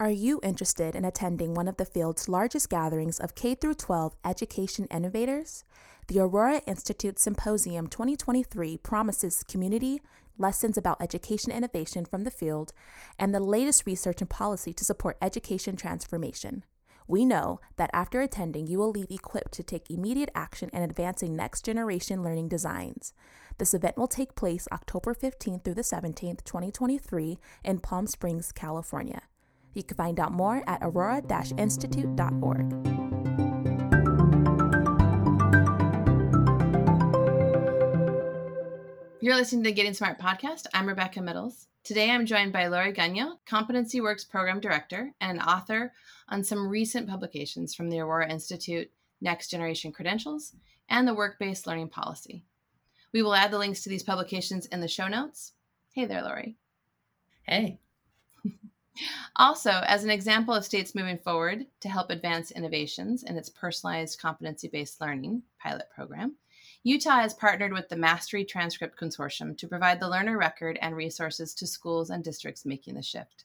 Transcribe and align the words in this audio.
Are 0.00 0.10
you 0.10 0.40
interested 0.42 0.96
in 0.96 1.04
attending 1.04 1.52
one 1.52 1.68
of 1.68 1.76
the 1.76 1.84
field's 1.84 2.26
largest 2.26 2.70
gatherings 2.70 3.20
of 3.20 3.34
K 3.34 3.54
12 3.54 4.16
education 4.24 4.86
innovators? 4.86 5.62
The 6.08 6.20
Aurora 6.20 6.62
Institute 6.66 7.18
Symposium 7.18 7.86
2023 7.86 8.78
promises 8.78 9.44
community, 9.46 10.00
lessons 10.38 10.78
about 10.78 11.02
education 11.02 11.52
innovation 11.52 12.06
from 12.06 12.24
the 12.24 12.30
field, 12.30 12.72
and 13.18 13.34
the 13.34 13.40
latest 13.40 13.84
research 13.84 14.22
and 14.22 14.30
policy 14.30 14.72
to 14.72 14.86
support 14.86 15.18
education 15.20 15.76
transformation. 15.76 16.64
We 17.06 17.26
know 17.26 17.60
that 17.76 17.90
after 17.92 18.22
attending, 18.22 18.68
you 18.68 18.78
will 18.78 18.92
leave 18.92 19.10
equipped 19.10 19.52
to 19.52 19.62
take 19.62 19.90
immediate 19.90 20.30
action 20.34 20.70
in 20.72 20.82
advancing 20.82 21.36
next 21.36 21.62
generation 21.62 22.22
learning 22.22 22.48
designs. 22.48 23.12
This 23.58 23.74
event 23.74 23.98
will 23.98 24.08
take 24.08 24.34
place 24.34 24.66
October 24.72 25.12
15th 25.12 25.62
through 25.62 25.74
the 25.74 25.82
17th, 25.82 26.42
2023, 26.44 27.38
in 27.62 27.80
Palm 27.80 28.06
Springs, 28.06 28.50
California. 28.50 29.20
You 29.74 29.84
can 29.84 29.96
find 29.96 30.18
out 30.18 30.32
more 30.32 30.62
at 30.66 30.80
aurora 30.82 31.22
institute.org. 31.56 32.90
You're 39.22 39.36
listening 39.36 39.62
to 39.62 39.70
the 39.70 39.74
Getting 39.74 39.94
Smart 39.94 40.18
podcast. 40.18 40.66
I'm 40.74 40.88
Rebecca 40.88 41.20
Midles. 41.20 41.66
Today 41.84 42.10
I'm 42.10 42.26
joined 42.26 42.52
by 42.52 42.66
Laurie 42.66 42.92
Gagnon, 42.92 43.36
Competency 43.46 44.00
Works 44.00 44.24
Program 44.24 44.60
Director 44.60 45.12
and 45.20 45.40
author 45.40 45.92
on 46.28 46.42
some 46.42 46.68
recent 46.68 47.08
publications 47.08 47.74
from 47.74 47.90
the 47.90 48.00
Aurora 48.00 48.28
Institute 48.28 48.90
Next 49.20 49.50
Generation 49.50 49.92
Credentials 49.92 50.54
and 50.88 51.06
the 51.06 51.14
Work 51.14 51.38
Based 51.38 51.66
Learning 51.66 51.88
Policy. 51.88 52.42
We 53.12 53.22
will 53.22 53.34
add 53.34 53.50
the 53.50 53.58
links 53.58 53.82
to 53.82 53.88
these 53.88 54.02
publications 54.02 54.66
in 54.66 54.80
the 54.80 54.88
show 54.88 55.06
notes. 55.06 55.52
Hey 55.92 56.06
there, 56.06 56.22
Lori. 56.22 56.56
Hey. 57.42 57.78
Also, 59.36 59.70
as 59.70 60.04
an 60.04 60.10
example 60.10 60.52
of 60.52 60.64
states 60.64 60.94
moving 60.94 61.18
forward 61.18 61.66
to 61.80 61.88
help 61.88 62.10
advance 62.10 62.50
innovations 62.50 63.22
in 63.22 63.36
its 63.36 63.48
personalized 63.48 64.18
competency 64.20 64.68
based 64.68 65.00
learning 65.00 65.42
pilot 65.58 65.88
program, 65.94 66.36
Utah 66.82 67.20
has 67.20 67.34
partnered 67.34 67.72
with 67.72 67.88
the 67.88 67.96
Mastery 67.96 68.44
Transcript 68.44 68.98
Consortium 68.98 69.56
to 69.58 69.68
provide 69.68 70.00
the 70.00 70.08
learner 70.08 70.38
record 70.38 70.78
and 70.80 70.96
resources 70.96 71.54
to 71.54 71.66
schools 71.66 72.10
and 72.10 72.24
districts 72.24 72.64
making 72.64 72.94
the 72.94 73.02
shift. 73.02 73.44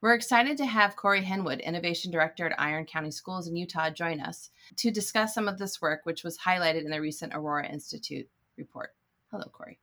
We're 0.00 0.14
excited 0.14 0.56
to 0.56 0.66
have 0.66 0.96
Cory 0.96 1.22
Henwood, 1.22 1.62
Innovation 1.62 2.10
Director 2.10 2.46
at 2.46 2.58
Iron 2.58 2.86
County 2.86 3.12
Schools 3.12 3.46
in 3.46 3.54
Utah, 3.54 3.90
join 3.90 4.20
us 4.20 4.50
to 4.76 4.90
discuss 4.90 5.32
some 5.32 5.46
of 5.46 5.58
this 5.58 5.80
work, 5.80 6.00
which 6.04 6.24
was 6.24 6.38
highlighted 6.38 6.84
in 6.84 6.90
the 6.90 7.00
recent 7.00 7.32
Aurora 7.34 7.68
Institute 7.68 8.28
report. 8.56 8.94
Hello, 9.30 9.44
Cory. 9.52 9.78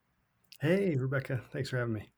Hey, 0.60 0.94
Rebecca. 0.96 1.40
Thanks 1.52 1.70
for 1.70 1.78
having 1.78 1.94
me. 1.94 2.10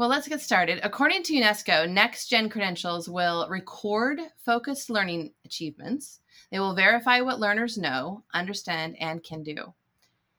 Well, 0.00 0.08
let's 0.08 0.28
get 0.28 0.40
started. 0.40 0.80
According 0.82 1.24
to 1.24 1.34
UNESCO, 1.34 1.86
Next 1.86 2.28
Gen 2.28 2.48
credentials 2.48 3.06
will 3.06 3.46
record 3.50 4.18
focused 4.38 4.88
learning 4.88 5.34
achievements. 5.44 6.20
They 6.50 6.58
will 6.58 6.74
verify 6.74 7.20
what 7.20 7.38
learners 7.38 7.76
know, 7.76 8.24
understand, 8.32 8.96
and 8.98 9.22
can 9.22 9.42
do. 9.42 9.74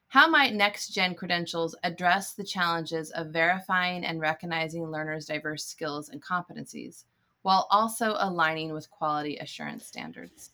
How 0.08 0.28
might 0.28 0.56
Next 0.56 0.88
Gen 0.88 1.14
credentials 1.14 1.76
address 1.84 2.34
the 2.34 2.44
challenges 2.44 3.12
of 3.12 3.28
verifying 3.28 4.04
and 4.04 4.20
recognizing 4.20 4.90
learners' 4.90 5.28
diverse 5.28 5.64
skills 5.64 6.10
and 6.10 6.24
competencies 6.24 7.04
while 7.44 7.68
also 7.70 8.16
aligning 8.18 8.74
with 8.74 8.90
quality 8.90 9.38
assurance 9.38 9.86
standards? 9.86 10.50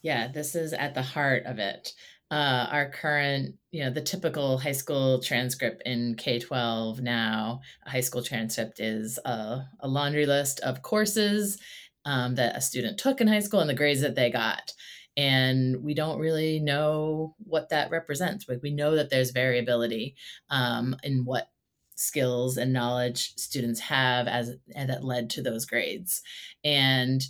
Yeah, 0.00 0.28
this 0.28 0.54
is 0.54 0.72
at 0.72 0.94
the 0.94 1.02
heart 1.02 1.44
of 1.44 1.58
it 1.58 1.92
uh, 2.30 2.66
our 2.70 2.90
current, 2.90 3.54
you 3.70 3.84
know, 3.84 3.90
the 3.90 4.00
typical 4.00 4.58
high 4.58 4.72
school 4.72 5.20
transcript 5.20 5.82
in 5.86 6.16
K 6.16 6.40
12 6.40 7.00
now, 7.00 7.60
a 7.84 7.90
high 7.90 8.00
school 8.00 8.22
transcript 8.22 8.80
is 8.80 9.18
a, 9.24 9.64
a 9.80 9.88
laundry 9.88 10.26
list 10.26 10.60
of 10.60 10.82
courses 10.82 11.58
um, 12.04 12.34
that 12.34 12.56
a 12.56 12.60
student 12.60 12.98
took 12.98 13.20
in 13.20 13.28
high 13.28 13.40
school 13.40 13.60
and 13.60 13.70
the 13.70 13.74
grades 13.74 14.00
that 14.00 14.16
they 14.16 14.30
got. 14.30 14.72
And 15.16 15.82
we 15.82 15.94
don't 15.94 16.18
really 16.18 16.60
know 16.60 17.34
what 17.38 17.70
that 17.70 17.90
represents, 17.90 18.44
but 18.44 18.60
we 18.62 18.70
know 18.70 18.96
that 18.96 19.08
there's 19.08 19.30
variability 19.30 20.16
um, 20.50 20.96
in 21.02 21.24
what 21.24 21.48
skills 21.94 22.58
and 22.58 22.72
knowledge 22.72 23.34
students 23.36 23.80
have 23.80 24.26
as 24.28 24.56
and 24.74 24.90
that 24.90 25.04
led 25.04 25.30
to 25.30 25.42
those 25.42 25.64
grades. 25.64 26.22
And 26.64 27.22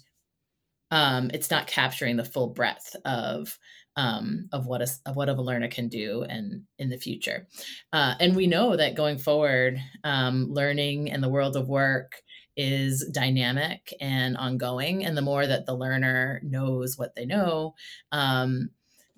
um, 0.90 1.30
it's 1.34 1.50
not 1.50 1.66
capturing 1.66 2.16
the 2.16 2.24
full 2.24 2.48
breadth 2.48 2.96
of 3.04 3.58
um, 3.96 4.48
of 4.52 4.66
what 4.66 4.82
a 4.82 4.88
of 5.06 5.16
what 5.16 5.28
a 5.28 5.32
learner 5.32 5.68
can 5.68 5.88
do 5.88 6.22
and 6.28 6.62
in 6.78 6.90
the 6.90 6.98
future. 6.98 7.46
Uh, 7.92 8.14
and 8.20 8.36
we 8.36 8.46
know 8.46 8.76
that 8.76 8.94
going 8.94 9.18
forward, 9.18 9.80
um, 10.04 10.46
learning 10.50 11.08
in 11.08 11.20
the 11.20 11.28
world 11.28 11.56
of 11.56 11.68
work 11.68 12.22
is 12.56 13.06
dynamic 13.12 13.92
and 14.00 14.36
ongoing. 14.36 15.04
And 15.04 15.16
the 15.16 15.22
more 15.22 15.46
that 15.46 15.66
the 15.66 15.74
learner 15.74 16.40
knows 16.42 16.96
what 16.96 17.14
they 17.14 17.26
know, 17.26 17.74
um, 18.12 18.70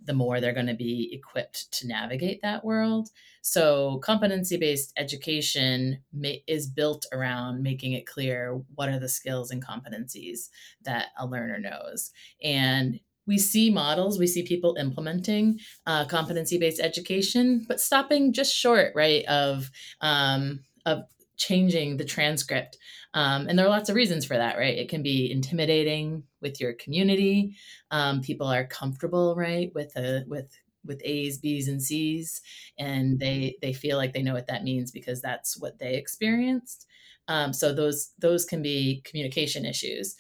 the 0.05 0.13
more 0.13 0.41
they're 0.41 0.55
going 0.55 0.67
to 0.67 0.75
be 0.75 1.11
equipped 1.13 1.71
to 1.73 1.87
navigate 1.87 2.41
that 2.43 2.65
world. 2.65 3.11
So, 3.43 3.99
competency 3.99 4.57
based 4.57 4.93
education 4.97 5.99
may, 6.13 6.43
is 6.47 6.67
built 6.67 7.07
around 7.13 7.63
making 7.63 7.93
it 7.93 8.07
clear 8.07 8.61
what 8.75 8.89
are 8.89 8.99
the 8.99 9.09
skills 9.09 9.51
and 9.51 9.65
competencies 9.65 10.49
that 10.83 11.09
a 11.19 11.27
learner 11.27 11.59
knows. 11.59 12.11
And 12.43 13.01
we 13.29 13.39
see 13.39 13.71
models, 13.71 14.19
we 14.19 14.27
see 14.27 14.43
people 14.43 14.77
implementing 14.81 15.61
uh, 15.87 16.07
competency-based 16.07 16.81
education, 16.81 17.65
but 17.69 17.81
stopping 17.81 18.33
just 18.33 18.53
short, 18.53 18.93
right, 18.97 19.25
of 19.27 19.71
um, 20.01 20.61
of 20.87 21.05
changing 21.37 21.99
the 21.99 22.05
transcript. 22.05 22.79
Um, 23.15 23.47
and 23.47 23.59
there 23.59 23.67
are 23.67 23.71
lots 23.71 23.89
of 23.89 23.97
reasons 23.97 24.25
for 24.25 24.37
that, 24.37 24.57
right? 24.59 24.77
It 24.77 24.89
can 24.89 25.03
be 25.03 25.31
intimidating 25.31 26.25
with 26.41 26.61
your 26.61 26.73
community. 26.73 27.55
Um, 27.91 28.23
people 28.23 28.49
are 28.49 28.67
comfortable, 28.67 29.37
right, 29.37 29.71
with 29.75 29.95
a 29.97 30.25
with 30.27 30.51
with 30.85 31.03
A's, 31.05 31.39
B's, 31.39 31.69
and 31.69 31.83
C's, 31.83 32.41
and 32.79 33.21
they 33.21 33.57
they 33.61 33.75
feel 33.75 33.99
like 33.99 34.15
they 34.15 34.23
know 34.23 34.35
what 34.35 34.47
that 34.49 34.65
means 34.65 34.91
because 34.91 35.21
that's 35.21 35.61
what 35.61 35.79
they 35.79 35.95
experienced. 35.95 36.87
Um, 37.29 37.53
so 37.53 37.75
those 37.75 38.13
those 38.19 38.47
can 38.47 38.63
be 38.63 39.03
communication 39.05 39.67
issues. 39.67 40.17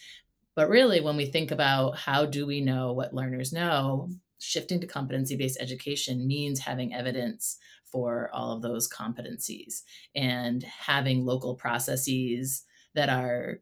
But 0.58 0.70
really, 0.70 1.00
when 1.00 1.16
we 1.16 1.26
think 1.26 1.52
about 1.52 1.96
how 1.98 2.26
do 2.26 2.44
we 2.44 2.60
know 2.60 2.92
what 2.92 3.14
learners 3.14 3.52
know, 3.52 4.08
shifting 4.40 4.80
to 4.80 4.88
competency 4.88 5.36
based 5.36 5.56
education 5.60 6.26
means 6.26 6.58
having 6.58 6.92
evidence 6.92 7.58
for 7.84 8.28
all 8.32 8.56
of 8.56 8.62
those 8.62 8.88
competencies 8.88 9.82
and 10.16 10.64
having 10.64 11.24
local 11.24 11.54
processes 11.54 12.64
that 12.96 13.08
are 13.08 13.60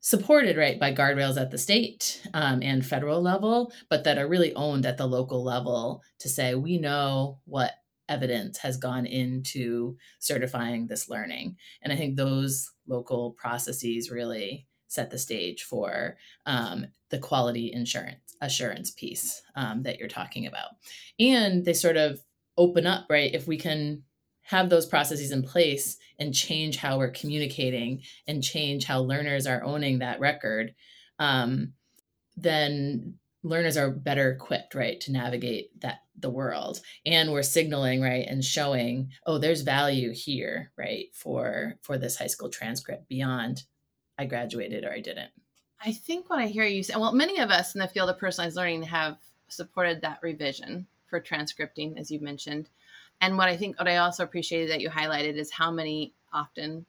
supported 0.00 0.56
right 0.56 0.80
by 0.80 0.92
guardrails 0.92 1.40
at 1.40 1.52
the 1.52 1.58
state 1.58 2.20
um, 2.34 2.64
and 2.64 2.84
federal 2.84 3.22
level 3.22 3.72
but 3.88 4.02
that 4.02 4.18
are 4.18 4.28
really 4.28 4.52
owned 4.54 4.86
at 4.86 4.96
the 4.96 5.06
local 5.06 5.44
level 5.44 6.02
to 6.18 6.28
say 6.28 6.52
we 6.56 6.78
know 6.78 7.38
what 7.44 7.74
evidence 8.08 8.58
has 8.58 8.76
gone 8.76 9.06
into 9.06 9.96
certifying 10.18 10.86
this 10.86 11.08
learning. 11.08 11.56
And 11.82 11.92
i 11.92 11.96
think 11.96 12.16
those 12.16 12.70
local 12.88 13.32
processes 13.32 14.10
really 14.10 14.67
set 14.88 15.10
the 15.10 15.18
stage 15.18 15.62
for 15.62 16.16
um, 16.46 16.86
the 17.10 17.18
quality 17.18 17.72
insurance 17.72 18.18
assurance 18.40 18.90
piece 18.90 19.42
um, 19.56 19.82
that 19.82 19.98
you're 19.98 20.08
talking 20.08 20.46
about. 20.46 20.70
And 21.18 21.64
they 21.64 21.74
sort 21.74 21.96
of 21.96 22.20
open 22.56 22.86
up 22.86 23.06
right? 23.08 23.34
If 23.34 23.46
we 23.46 23.56
can 23.56 24.02
have 24.42 24.70
those 24.70 24.86
processes 24.86 25.30
in 25.30 25.42
place 25.42 25.98
and 26.18 26.34
change 26.34 26.78
how 26.78 26.98
we're 26.98 27.10
communicating 27.10 28.02
and 28.26 28.42
change 28.42 28.84
how 28.84 29.00
learners 29.00 29.46
are 29.46 29.62
owning 29.62 29.98
that 29.98 30.20
record 30.20 30.74
um, 31.18 31.72
then 32.36 33.14
learners 33.42 33.76
are 33.76 33.90
better 33.90 34.30
equipped 34.30 34.74
right 34.74 35.00
to 35.00 35.12
navigate 35.12 35.80
that 35.80 36.00
the 36.16 36.30
world. 36.30 36.80
And 37.06 37.30
we're 37.30 37.42
signaling 37.42 38.00
right 38.00 38.26
and 38.26 38.44
showing 38.44 39.10
oh 39.26 39.38
there's 39.38 39.62
value 39.62 40.12
here 40.12 40.72
right 40.76 41.06
for 41.14 41.74
for 41.82 41.98
this 41.98 42.16
high 42.16 42.26
school 42.26 42.48
transcript 42.48 43.08
beyond 43.08 43.62
I 44.18 44.26
graduated 44.26 44.84
or 44.84 44.92
I 44.92 45.00
didn't. 45.00 45.30
I 45.80 45.92
think 45.92 46.28
what 46.28 46.40
I 46.40 46.46
hear 46.46 46.64
you 46.64 46.82
say, 46.82 46.96
well, 46.96 47.12
many 47.12 47.38
of 47.38 47.50
us 47.50 47.74
in 47.74 47.80
the 47.80 47.86
field 47.86 48.10
of 48.10 48.18
personalized 48.18 48.56
learning 48.56 48.82
have 48.84 49.18
supported 49.48 50.00
that 50.00 50.18
revision 50.22 50.86
for 51.06 51.20
transcripting, 51.20 51.98
as 51.98 52.10
you 52.10 52.20
mentioned. 52.20 52.68
And 53.20 53.38
what 53.38 53.48
I 53.48 53.56
think, 53.56 53.78
what 53.78 53.88
I 53.88 53.96
also 53.96 54.24
appreciated 54.24 54.70
that 54.70 54.80
you 54.80 54.90
highlighted 54.90 55.34
is 55.34 55.50
how 55.50 55.70
many 55.70 56.12
often, 56.32 56.84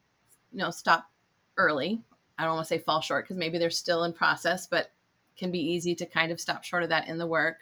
you 0.51 0.57
know, 0.57 0.71
stop 0.71 1.09
early. 1.57 2.01
I 2.37 2.45
don't 2.45 2.55
want 2.55 2.67
to 2.67 2.73
say 2.73 2.79
fall 2.79 3.01
short 3.01 3.25
because 3.25 3.37
maybe 3.37 3.57
they're 3.57 3.69
still 3.69 4.03
in 4.05 4.13
process, 4.13 4.65
but 4.65 4.91
can 5.37 5.51
be 5.51 5.59
easy 5.59 5.95
to 5.95 6.05
kind 6.05 6.31
of 6.31 6.39
stop 6.39 6.63
short 6.63 6.83
of 6.83 6.89
that 6.89 7.07
in 7.07 7.17
the 7.17 7.27
work. 7.27 7.57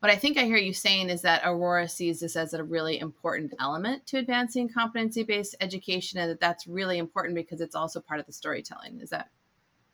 What 0.00 0.10
I 0.10 0.16
think 0.16 0.38
I 0.38 0.44
hear 0.44 0.56
you 0.56 0.72
saying 0.72 1.10
is 1.10 1.22
that 1.22 1.42
Aurora 1.44 1.86
sees 1.86 2.20
this 2.20 2.34
as 2.34 2.54
a 2.54 2.64
really 2.64 2.98
important 2.98 3.52
element 3.60 4.06
to 4.06 4.18
advancing 4.18 4.68
competency 4.68 5.22
based 5.22 5.54
education, 5.60 6.18
and 6.18 6.30
that 6.30 6.40
that's 6.40 6.66
really 6.66 6.98
important 6.98 7.34
because 7.34 7.60
it's 7.60 7.74
also 7.74 8.00
part 8.00 8.18
of 8.18 8.26
the 8.26 8.32
storytelling. 8.32 9.00
Is 9.00 9.10
that 9.10 9.28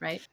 right? 0.01 0.27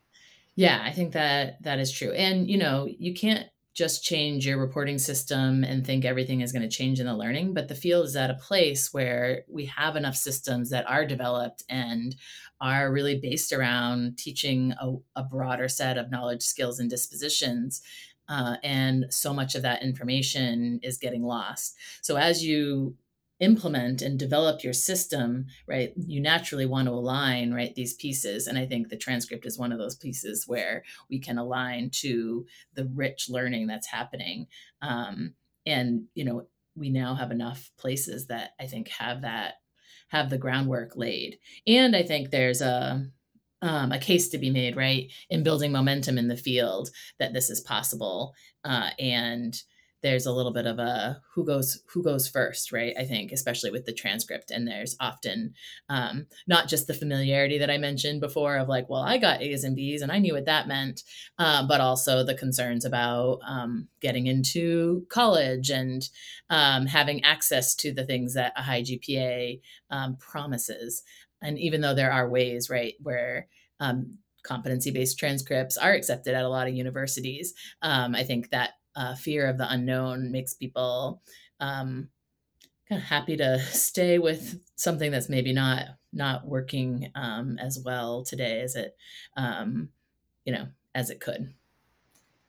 Yeah, 0.56 0.80
I 0.84 0.92
think 0.92 1.14
that 1.14 1.62
that 1.64 1.80
is 1.80 1.92
true. 1.92 2.12
And 2.12 2.48
you 2.48 2.58
know, 2.58 2.88
you 2.88 3.16
can't 3.16 3.48
just 3.74 4.04
change 4.04 4.46
your 4.46 4.60
reporting 4.60 5.00
system 5.00 5.64
and 5.64 5.84
think 5.84 6.06
everything 6.06 6.42
is 6.42 6.52
going 6.52 6.62
to 6.62 6.70
change 6.70 7.00
in 7.00 7.08
the 7.08 7.16
learning. 7.16 7.56
But 7.56 7.68
the 7.68 7.76
field 7.76 8.06
is 8.06 8.16
at 8.16 8.30
a 8.30 8.36
place 8.36 8.94
where 8.94 9.44
we 9.50 9.66
have 9.66 9.96
enough 9.96 10.16
systems 10.16 10.70
that 10.70 10.88
are 10.88 11.08
developed 11.08 11.64
and 11.70 12.16
are 12.62 12.92
really 12.92 13.20
based 13.20 13.52
around 13.52 14.18
teaching 14.18 14.74
a, 14.80 14.94
a 15.16 15.24
broader 15.24 15.68
set 15.68 15.98
of 15.98 16.12
knowledge, 16.12 16.44
skills, 16.44 16.80
and 16.80 16.90
dispositions. 16.90 17.82
Uh, 18.30 18.56
and 18.64 19.06
so 19.10 19.34
much 19.34 19.56
of 19.56 19.62
that 19.64 19.84
information 19.84 20.80
is 20.82 20.98
getting 20.98 21.24
lost. 21.24 21.76
So 22.02 22.16
as 22.16 22.44
you 22.44 22.96
implement 23.40 24.02
and 24.02 24.18
develop 24.20 24.64
your 24.64 24.74
system 24.74 25.46
right 25.68 25.92
you 25.98 26.22
naturally 26.22 26.66
want 26.66 26.88
to 26.88 26.94
align 26.94 27.52
right 27.52 27.74
these 27.76 27.96
pieces 27.96 28.48
and 28.48 28.58
i 28.58 28.66
think 28.66 28.88
the 28.88 28.98
transcript 28.98 29.46
is 29.46 29.58
one 29.58 29.72
of 29.72 29.80
those 29.80 29.96
pieces 29.96 30.48
where 30.48 30.84
we 31.10 31.20
can 31.20 31.38
align 31.38 31.90
to 31.90 32.46
the 32.76 32.86
rich 32.94 33.30
learning 33.30 33.68
that's 33.68 33.88
happening 33.88 34.48
um, 34.82 35.34
and 35.66 36.04
you 36.14 36.24
know 36.24 36.48
we 36.76 36.90
now 36.90 37.16
have 37.16 37.32
enough 37.32 37.72
places 37.78 38.28
that 38.28 38.52
i 38.60 38.66
think 38.66 38.88
have 38.88 39.22
that 39.24 39.56
have 40.10 40.30
the 40.30 40.38
groundwork 40.38 40.96
laid 40.96 41.38
and 41.66 41.96
i 41.96 42.04
think 42.04 42.30
there's 42.30 42.62
a 42.62 43.04
um, 43.64 43.92
a 43.92 43.98
case 43.98 44.30
to 44.30 44.38
be 44.38 44.52
made 44.52 44.76
right 44.76 45.12
in 45.30 45.42
building 45.42 45.72
momentum 45.72 46.18
in 46.18 46.28
the 46.28 46.38
field 46.38 46.90
that 47.18 47.34
this 47.34 47.50
is 47.50 47.62
possible 47.62 48.36
uh, 48.64 48.90
and 49.00 49.64
there's 50.04 50.26
a 50.26 50.32
little 50.34 50.52
bit 50.52 50.68
of 50.68 50.80
a 50.80 51.22
who 51.34 51.46
goes 51.46 51.82
who 51.88 52.04
goes 52.04 52.28
first 52.28 52.72
right 52.72 52.94
i 53.00 53.06
think 53.06 53.32
especially 53.32 53.72
with 53.72 53.86
the 53.86 53.94
transcript 53.94 54.52
and 54.52 54.68
there's 54.68 54.96
often 55.00 55.54
um, 55.90 56.28
not 56.46 56.68
just 56.68 56.86
the 56.86 56.94
familiarity 56.94 57.58
that 57.58 57.72
i 57.72 57.78
mentioned 57.78 58.20
before 58.20 58.58
of 58.58 58.68
like 58.68 58.88
well 58.90 59.02
i 59.02 59.18
got 59.18 59.42
a's 59.42 59.64
and 59.64 59.76
b's 59.76 60.02
and 60.02 60.12
i 60.12 60.20
knew 60.20 60.34
what 60.34 60.46
that 60.46 60.68
meant 60.68 61.02
uh, 61.40 61.66
but 61.66 61.82
also 61.82 62.24
the 62.24 62.36
concerns 62.36 62.86
about 62.86 63.40
um, 63.48 63.88
getting 64.02 64.28
into 64.28 65.06
college 65.10 65.70
and 65.70 66.10
um, 66.50 66.86
having 66.86 67.24
access 67.24 67.74
to 67.74 67.94
the 67.94 68.06
things 68.06 68.34
that 68.34 68.54
a 68.58 68.62
high 68.62 68.82
gpa 68.82 69.60
um, 69.90 70.18
promises 70.18 71.04
and 71.44 71.60
even 71.60 71.82
though 71.82 71.94
there 71.94 72.12
are 72.12 72.30
ways 72.30 72.70
right 72.70 72.96
where 73.02 73.48
um, 73.80 74.18
competency 74.44 74.92
based 74.92 75.20
transcripts 75.20 75.78
are 75.78 75.94
accepted 75.94 76.34
at 76.34 76.46
a 76.46 76.50
lot 76.50 76.68
of 76.68 76.74
universities 76.74 77.54
um, 77.82 78.16
i 78.16 78.24
think 78.24 78.50
that 78.50 78.72
uh, 78.96 79.16
fear 79.16 79.48
of 79.48 79.58
the 79.58 79.72
unknown 79.72 80.32
makes 80.32 80.54
people 80.54 81.22
um, 81.60 82.10
kind 82.88 83.02
of 83.02 83.08
happy 83.08 83.38
to 83.38 83.60
stay 83.72 84.20
with 84.20 84.60
something 84.76 85.12
that's 85.12 85.30
maybe 85.30 85.54
not 85.54 85.86
not 86.12 86.46
working 86.48 87.12
um, 87.16 87.58
as 87.60 87.80
well 87.84 88.24
today 88.24 88.62
as 88.62 88.76
it 88.76 88.96
um, 89.36 89.90
you 90.46 90.54
know 90.54 90.68
as 90.96 91.10
it 91.10 91.20
could 91.20 91.54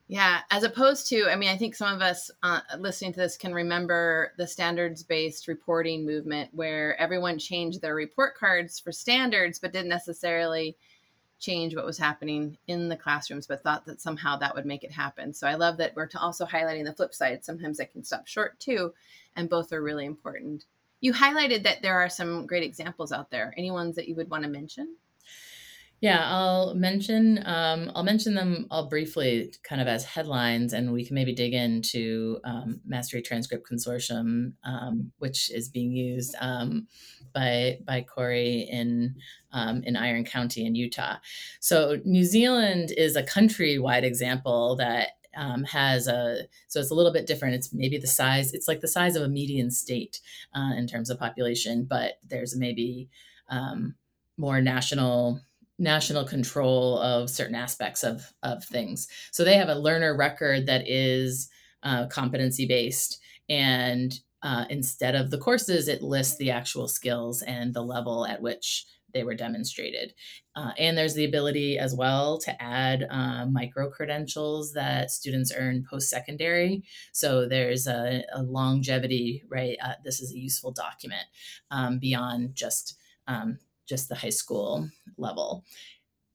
yeah 0.06 0.40
as 0.50 0.62
opposed 0.62 1.08
to 1.08 1.28
i 1.30 1.36
mean 1.36 1.48
i 1.48 1.56
think 1.56 1.74
some 1.74 1.94
of 1.94 2.02
us 2.02 2.30
uh, 2.42 2.60
listening 2.78 3.12
to 3.12 3.20
this 3.20 3.36
can 3.36 3.54
remember 3.54 4.32
the 4.36 4.46
standards 4.46 5.02
based 5.02 5.48
reporting 5.48 6.04
movement 6.04 6.50
where 6.52 6.98
everyone 7.00 7.38
changed 7.38 7.80
their 7.80 7.94
report 7.94 8.36
cards 8.36 8.78
for 8.78 8.92
standards 8.92 9.58
but 9.58 9.72
didn't 9.72 9.88
necessarily 9.88 10.76
change 11.44 11.76
what 11.76 11.84
was 11.84 11.98
happening 11.98 12.56
in 12.68 12.88
the 12.88 12.96
classrooms, 12.96 13.46
but 13.46 13.62
thought 13.62 13.84
that 13.84 14.00
somehow 14.00 14.36
that 14.36 14.54
would 14.54 14.66
make 14.66 14.82
it 14.82 14.90
happen. 14.90 15.32
So 15.32 15.46
I 15.46 15.54
love 15.54 15.76
that 15.76 15.94
we're 15.94 16.08
also 16.16 16.46
highlighting 16.46 16.84
the 16.84 16.94
flip 16.94 17.12
side. 17.12 17.44
Sometimes 17.44 17.78
it 17.78 17.92
can 17.92 18.02
stop 18.02 18.26
short 18.26 18.58
too, 18.58 18.94
and 19.36 19.50
both 19.50 19.72
are 19.72 19.82
really 19.82 20.06
important. 20.06 20.64
You 21.00 21.12
highlighted 21.12 21.62
that 21.64 21.82
there 21.82 22.00
are 22.00 22.08
some 22.08 22.46
great 22.46 22.62
examples 22.62 23.12
out 23.12 23.30
there. 23.30 23.52
Any 23.58 23.70
ones 23.70 23.94
that 23.96 24.08
you 24.08 24.14
would 24.14 24.30
want 24.30 24.44
to 24.44 24.48
mention? 24.48 24.96
Yeah, 26.00 26.22
I'll 26.22 26.74
mention 26.74 27.42
um, 27.46 27.90
I'll 27.94 28.02
mention 28.02 28.34
them 28.34 28.66
all 28.70 28.88
briefly, 28.88 29.52
kind 29.62 29.80
of 29.80 29.88
as 29.88 30.04
headlines, 30.04 30.74
and 30.74 30.92
we 30.92 31.04
can 31.04 31.14
maybe 31.14 31.34
dig 31.34 31.54
into 31.54 32.40
um, 32.44 32.80
Mastery 32.84 33.22
Transcript 33.22 33.66
Consortium, 33.66 34.52
um, 34.64 35.12
which 35.18 35.50
is 35.50 35.70
being 35.70 35.92
used 35.92 36.34
um, 36.40 36.88
by 37.32 37.78
by 37.86 38.02
Cory 38.02 38.68
in 38.70 39.14
um, 39.52 39.82
in 39.84 39.96
Iron 39.96 40.24
County 40.24 40.66
in 40.66 40.74
Utah. 40.74 41.16
So 41.60 42.00
New 42.04 42.24
Zealand 42.24 42.92
is 42.96 43.16
a 43.16 43.22
countrywide 43.22 44.02
example 44.02 44.76
that 44.76 45.10
um, 45.36 45.64
has 45.64 46.06
a 46.06 46.42
so 46.68 46.80
it's 46.80 46.90
a 46.90 46.94
little 46.94 47.12
bit 47.12 47.26
different. 47.26 47.54
It's 47.54 47.72
maybe 47.72 47.96
the 47.96 48.06
size. 48.06 48.52
It's 48.52 48.68
like 48.68 48.80
the 48.80 48.88
size 48.88 49.16
of 49.16 49.22
a 49.22 49.28
median 49.28 49.70
state 49.70 50.20
uh, 50.54 50.72
in 50.76 50.86
terms 50.86 51.08
of 51.08 51.18
population, 51.18 51.86
but 51.88 52.18
there's 52.28 52.54
maybe 52.54 53.08
um, 53.48 53.94
more 54.36 54.60
national 54.60 55.40
national 55.78 56.24
control 56.24 56.98
of 56.98 57.30
certain 57.30 57.54
aspects 57.54 58.04
of 58.04 58.32
of 58.42 58.64
things. 58.64 59.08
So 59.32 59.44
they 59.44 59.56
have 59.56 59.68
a 59.68 59.74
learner 59.74 60.16
record 60.16 60.66
that 60.66 60.88
is 60.88 61.48
uh, 61.82 62.06
competency 62.06 62.66
based, 62.66 63.20
and 63.48 64.18
uh, 64.42 64.66
instead 64.68 65.14
of 65.14 65.30
the 65.30 65.38
courses, 65.38 65.88
it 65.88 66.02
lists 66.02 66.36
the 66.36 66.50
actual 66.50 66.86
skills 66.86 67.42
and 67.42 67.72
the 67.72 67.82
level 67.82 68.26
at 68.26 68.42
which 68.42 68.86
they 69.14 69.24
were 69.24 69.34
demonstrated. 69.34 70.12
Uh, 70.56 70.72
and 70.76 70.98
there's 70.98 71.14
the 71.14 71.24
ability 71.24 71.78
as 71.78 71.94
well 71.94 72.36
to 72.38 72.62
add 72.62 73.06
uh, 73.10 73.46
micro 73.46 73.88
credentials 73.88 74.72
that 74.72 75.10
students 75.10 75.52
earn 75.56 75.86
post 75.88 76.10
secondary. 76.10 76.82
So 77.12 77.48
there's 77.48 77.86
a, 77.86 78.24
a 78.34 78.42
longevity, 78.42 79.44
right? 79.48 79.76
Uh, 79.82 79.94
this 80.04 80.20
is 80.20 80.32
a 80.32 80.38
useful 80.38 80.72
document 80.72 81.24
um, 81.70 81.98
beyond 81.98 82.54
just 82.54 82.98
um, 83.26 83.58
just 83.88 84.08
the 84.08 84.14
high 84.14 84.30
school 84.30 84.88
level. 85.16 85.64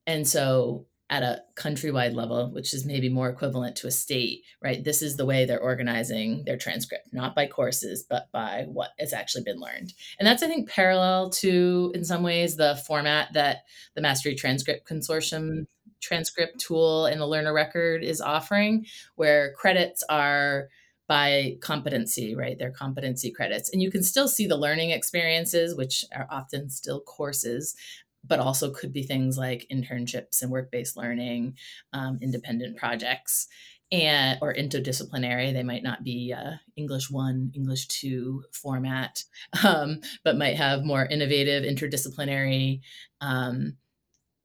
And 0.08 0.28
so 0.28 0.86
at 1.12 1.24
a 1.24 1.42
countrywide 1.56 2.14
level, 2.14 2.52
which 2.52 2.74
is 2.74 2.86
maybe 2.86 3.10
more 3.10 3.30
equivalent 3.30 3.76
to 3.76 3.88
a 3.88 3.92
state, 3.92 4.44
right? 4.62 4.84
This 4.84 5.02
is 5.02 5.18
the 5.18 5.26
way 5.26 5.44
they're 5.44 5.60
organizing 5.60 6.44
their 6.46 6.58
transcript, 6.58 7.08
not 7.12 7.36
by 7.36 7.48
courses, 7.48 8.06
but 8.08 8.32
by 8.32 8.66
what 8.68 8.92
has 9.00 9.12
actually 9.12 9.44
been 9.44 9.60
learned. 9.60 9.94
And 10.20 10.28
that's, 10.28 10.44
I 10.44 10.48
think, 10.48 10.70
parallel 10.70 11.32
to, 11.32 11.92
in 11.96 12.06
some 12.06 12.22
ways, 12.22 12.58
the 12.58 12.80
format 12.86 13.34
that 13.34 13.64
the 13.96 14.02
Mastery 14.02 14.36
Transcript 14.36 14.88
Consortium 14.88 15.66
transcript 16.00 16.60
tool 16.60 17.08
in 17.08 17.18
the 17.18 17.28
learner 17.28 17.54
record 17.54 18.04
is 18.04 18.22
offering, 18.22 18.86
where 19.16 19.54
credits 19.54 20.04
are 20.10 20.70
by 21.10 21.58
competency, 21.60 22.36
right? 22.36 22.58
They're 22.58 22.70
competency 22.70 23.32
credits. 23.32 23.72
And 23.72 23.82
you 23.82 23.90
can 23.90 24.04
still 24.04 24.28
see 24.28 24.46
the 24.46 24.56
learning 24.56 24.92
experiences, 24.92 25.76
which 25.76 26.06
are 26.16 26.28
often 26.30 26.70
still 26.70 27.02
courses, 27.02 27.76
but 28.24 28.40
also 28.40 28.72
could 28.72 28.94
be 28.94 29.02
things 29.02 29.36
like 29.36 29.66
internships 29.74 30.44
and 30.44 30.52
work 30.52 30.70
based 30.72 30.96
learning, 30.96 31.56
um, 31.94 32.20
independent 32.22 32.78
projects. 32.78 33.48
And 33.92 34.38
or 34.40 34.54
interdisciplinary, 34.54 35.52
they 35.52 35.64
might 35.64 35.82
not 35.82 36.04
be 36.04 36.32
uh, 36.32 36.58
English 36.76 37.10
one, 37.10 37.52
English 37.56 37.88
two 37.88 38.44
format, 38.52 39.24
um, 39.66 40.02
but 40.24 40.38
might 40.38 40.58
have 40.58 40.84
more 40.84 41.08
innovative 41.08 41.64
interdisciplinary 41.64 42.82
um, 43.20 43.78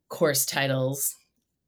course 0.08 0.46
titles 0.46 1.14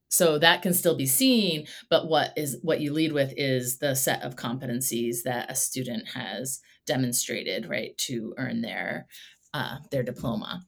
so 0.08 0.38
that 0.38 0.62
can 0.62 0.72
still 0.72 0.96
be 0.96 1.06
seen 1.06 1.66
but 1.90 2.08
what 2.08 2.32
is 2.36 2.58
what 2.62 2.80
you 2.80 2.92
lead 2.92 3.12
with 3.12 3.32
is 3.36 3.78
the 3.78 3.94
set 3.94 4.22
of 4.22 4.36
competencies 4.36 5.22
that 5.24 5.50
a 5.50 5.54
student 5.54 6.06
has 6.08 6.60
demonstrated 6.86 7.68
right 7.68 7.96
to 7.98 8.34
earn 8.38 8.60
their 8.62 9.06
uh, 9.54 9.78
their 9.90 10.02
diploma 10.02 10.62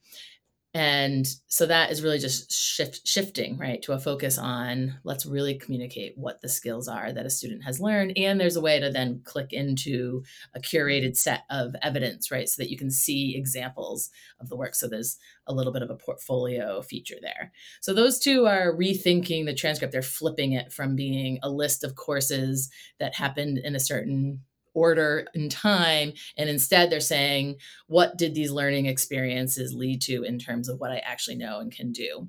and 0.74 1.26
so 1.46 1.64
that 1.64 1.90
is 1.90 2.02
really 2.02 2.18
just 2.18 2.52
shift, 2.52 3.06
shifting 3.06 3.56
right 3.56 3.80
to 3.82 3.92
a 3.92 3.98
focus 3.98 4.36
on 4.36 4.98
let's 5.02 5.24
really 5.24 5.54
communicate 5.54 6.12
what 6.16 6.42
the 6.42 6.48
skills 6.48 6.88
are 6.88 7.10
that 7.10 7.24
a 7.24 7.30
student 7.30 7.64
has 7.64 7.80
learned. 7.80 8.12
And 8.18 8.38
there's 8.38 8.56
a 8.56 8.60
way 8.60 8.78
to 8.78 8.90
then 8.90 9.22
click 9.24 9.54
into 9.54 10.22
a 10.54 10.60
curated 10.60 11.16
set 11.16 11.44
of 11.48 11.74
evidence 11.80 12.30
right 12.30 12.46
so 12.46 12.62
that 12.62 12.70
you 12.70 12.76
can 12.76 12.90
see 12.90 13.34
examples 13.34 14.10
of 14.40 14.50
the 14.50 14.56
work. 14.56 14.74
So 14.74 14.88
there's 14.88 15.16
a 15.46 15.54
little 15.54 15.72
bit 15.72 15.82
of 15.82 15.90
a 15.90 15.96
portfolio 15.96 16.82
feature 16.82 17.16
there. 17.22 17.50
So 17.80 17.94
those 17.94 18.18
two 18.18 18.46
are 18.46 18.76
rethinking 18.76 19.46
the 19.46 19.54
transcript. 19.54 19.92
They're 19.92 20.02
flipping 20.02 20.52
it 20.52 20.70
from 20.70 20.94
being 20.94 21.38
a 21.42 21.48
list 21.48 21.82
of 21.82 21.96
courses 21.96 22.68
that 23.00 23.16
happened 23.16 23.56
in 23.56 23.74
a 23.74 23.80
certain 23.80 24.40
order 24.78 25.26
in 25.34 25.48
time 25.48 26.12
and 26.36 26.48
instead 26.48 26.90
they're 26.90 27.00
saying 27.00 27.56
what 27.86 28.16
did 28.16 28.34
these 28.34 28.52
learning 28.52 28.86
experiences 28.86 29.74
lead 29.74 30.00
to 30.00 30.22
in 30.22 30.38
terms 30.38 30.68
of 30.68 30.78
what 30.78 30.92
i 30.92 30.98
actually 30.98 31.36
know 31.36 31.58
and 31.58 31.72
can 31.72 31.90
do 31.92 32.28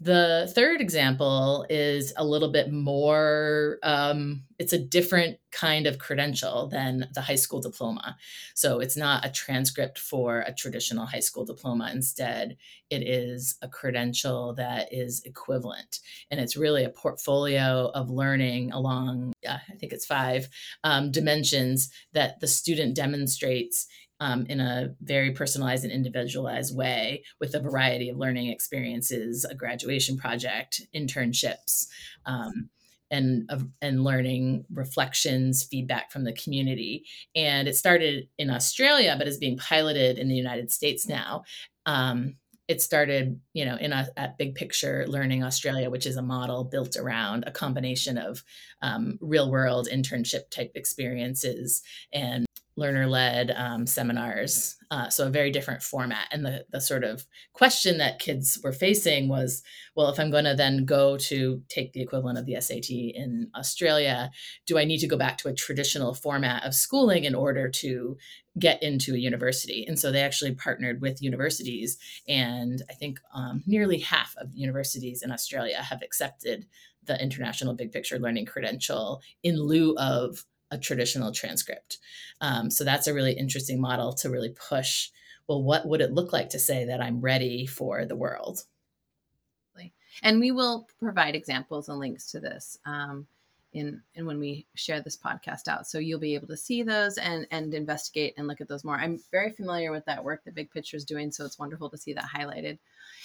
the 0.00 0.52
third 0.54 0.80
example 0.80 1.64
is 1.70 2.12
a 2.16 2.24
little 2.24 2.50
bit 2.50 2.72
more, 2.72 3.78
um, 3.82 4.42
it's 4.58 4.72
a 4.72 4.78
different 4.78 5.38
kind 5.50 5.86
of 5.86 5.98
credential 5.98 6.66
than 6.66 7.08
the 7.14 7.20
high 7.20 7.36
school 7.36 7.60
diploma. 7.60 8.16
So 8.54 8.80
it's 8.80 8.96
not 8.96 9.24
a 9.24 9.30
transcript 9.30 9.98
for 9.98 10.40
a 10.40 10.52
traditional 10.52 11.06
high 11.06 11.20
school 11.20 11.44
diploma. 11.44 11.90
Instead, 11.92 12.56
it 12.90 13.02
is 13.08 13.56
a 13.62 13.68
credential 13.68 14.52
that 14.54 14.92
is 14.92 15.22
equivalent. 15.24 16.00
And 16.30 16.40
it's 16.40 16.56
really 16.56 16.84
a 16.84 16.90
portfolio 16.90 17.90
of 17.94 18.10
learning 18.10 18.72
along, 18.72 19.32
uh, 19.48 19.58
I 19.68 19.74
think 19.76 19.92
it's 19.92 20.06
five 20.06 20.48
um, 20.82 21.10
dimensions 21.10 21.90
that 22.12 22.40
the 22.40 22.46
student 22.46 22.96
demonstrates 22.96 23.86
um, 24.20 24.46
in 24.48 24.60
a 24.60 24.94
very 25.02 25.32
personalized 25.32 25.84
and 25.84 25.92
individualized 25.92 26.76
way 26.76 27.24
with 27.40 27.54
a 27.54 27.60
variety 27.60 28.08
of 28.08 28.16
learning 28.16 28.48
experiences, 28.48 29.44
a 29.44 29.54
graduation 29.54 30.16
project, 30.16 30.80
internships, 30.94 31.86
um, 32.26 32.70
and 33.10 33.50
and 33.82 34.02
learning 34.02 34.64
reflections 34.72 35.62
feedback 35.62 36.10
from 36.10 36.24
the 36.24 36.32
community. 36.32 37.04
And 37.36 37.68
it 37.68 37.76
started 37.76 38.28
in 38.38 38.50
australia 38.50 39.14
but 39.18 39.28
is 39.28 39.38
being 39.38 39.58
piloted 39.58 40.18
in 40.18 40.28
the 40.28 40.34
united 40.34 40.72
states 40.72 41.06
now. 41.06 41.44
Um, 41.86 42.36
it 42.68 42.80
started 42.80 43.40
you 43.52 43.64
know 43.64 43.76
in 43.76 43.92
a, 43.92 44.08
at 44.16 44.38
big 44.38 44.54
picture 44.54 45.04
learning 45.06 45.42
australia 45.42 45.90
which 45.90 46.06
is 46.06 46.16
a 46.16 46.22
model 46.22 46.64
built 46.64 46.96
around 46.96 47.44
a 47.46 47.50
combination 47.50 48.16
of 48.18 48.42
um, 48.82 49.18
real 49.20 49.50
world 49.50 49.88
internship 49.92 50.50
type 50.50 50.72
experiences 50.74 51.82
and 52.12 52.46
learner 52.76 53.06
led 53.06 53.52
um, 53.56 53.86
seminars. 53.86 54.76
Uh, 54.90 55.08
so 55.08 55.26
a 55.26 55.30
very 55.30 55.50
different 55.50 55.82
format. 55.82 56.26
And 56.32 56.44
the, 56.44 56.64
the 56.70 56.80
sort 56.80 57.04
of 57.04 57.26
question 57.52 57.98
that 57.98 58.18
kids 58.18 58.58
were 58.62 58.72
facing 58.72 59.28
was 59.28 59.62
well, 59.96 60.08
if 60.08 60.18
I'm 60.18 60.30
going 60.30 60.44
to 60.44 60.54
then 60.54 60.84
go 60.84 61.16
to 61.16 61.62
take 61.68 61.92
the 61.92 62.02
equivalent 62.02 62.38
of 62.38 62.46
the 62.46 62.60
SAT 62.60 62.90
in 62.90 63.48
Australia, 63.56 64.30
do 64.66 64.78
I 64.78 64.84
need 64.84 64.98
to 64.98 65.06
go 65.06 65.16
back 65.16 65.38
to 65.38 65.48
a 65.48 65.54
traditional 65.54 66.14
format 66.14 66.64
of 66.64 66.74
schooling 66.74 67.24
in 67.24 67.34
order 67.34 67.68
to 67.68 68.16
get 68.58 68.82
into 68.82 69.14
a 69.14 69.18
university? 69.18 69.84
And 69.86 69.98
so 69.98 70.10
they 70.10 70.22
actually 70.22 70.54
partnered 70.54 71.00
with 71.00 71.22
universities. 71.22 71.96
And 72.28 72.82
I 72.90 72.94
think 72.94 73.20
um, 73.32 73.62
nearly 73.66 73.98
half 73.98 74.34
of 74.38 74.52
universities 74.52 75.22
in 75.22 75.30
Australia 75.30 75.76
have 75.76 76.02
accepted 76.02 76.66
the 77.06 77.20
International 77.22 77.74
Big 77.74 77.92
Picture 77.92 78.18
Learning 78.18 78.46
Credential 78.46 79.20
in 79.42 79.60
lieu 79.60 79.94
of 79.96 80.44
a 80.70 80.78
traditional 80.78 81.32
transcript. 81.32 81.98
Um, 82.40 82.70
so 82.70 82.84
that's 82.84 83.06
a 83.06 83.14
really 83.14 83.32
interesting 83.32 83.80
model 83.80 84.12
to 84.14 84.30
really 84.30 84.50
push. 84.50 85.10
Well, 85.46 85.62
what 85.62 85.86
would 85.86 86.00
it 86.00 86.12
look 86.12 86.32
like 86.32 86.50
to 86.50 86.58
say 86.58 86.86
that 86.86 87.00
I'm 87.00 87.20
ready 87.20 87.66
for 87.66 88.06
the 88.06 88.16
world? 88.16 88.64
And 90.22 90.40
we 90.40 90.52
will 90.52 90.88
provide 91.00 91.34
examples 91.34 91.88
and 91.88 91.98
links 91.98 92.30
to 92.32 92.40
this 92.40 92.78
um, 92.86 93.26
in, 93.72 94.00
in 94.14 94.26
when 94.26 94.38
we 94.38 94.66
share 94.74 95.00
this 95.00 95.16
podcast 95.16 95.66
out. 95.68 95.86
So 95.86 95.98
you'll 95.98 96.20
be 96.20 96.34
able 96.34 96.46
to 96.48 96.56
see 96.56 96.82
those 96.82 97.18
and 97.18 97.46
and 97.50 97.74
investigate 97.74 98.34
and 98.36 98.46
look 98.46 98.60
at 98.60 98.68
those 98.68 98.84
more. 98.84 98.96
I'm 98.96 99.20
very 99.32 99.50
familiar 99.50 99.90
with 99.90 100.04
that 100.06 100.22
work 100.22 100.44
that 100.44 100.54
Big 100.54 100.70
Picture 100.70 100.96
is 100.96 101.04
doing, 101.04 101.32
so 101.32 101.44
it's 101.44 101.58
wonderful 101.58 101.90
to 101.90 101.98
see 101.98 102.12
that 102.12 102.28
highlighted. 102.34 102.78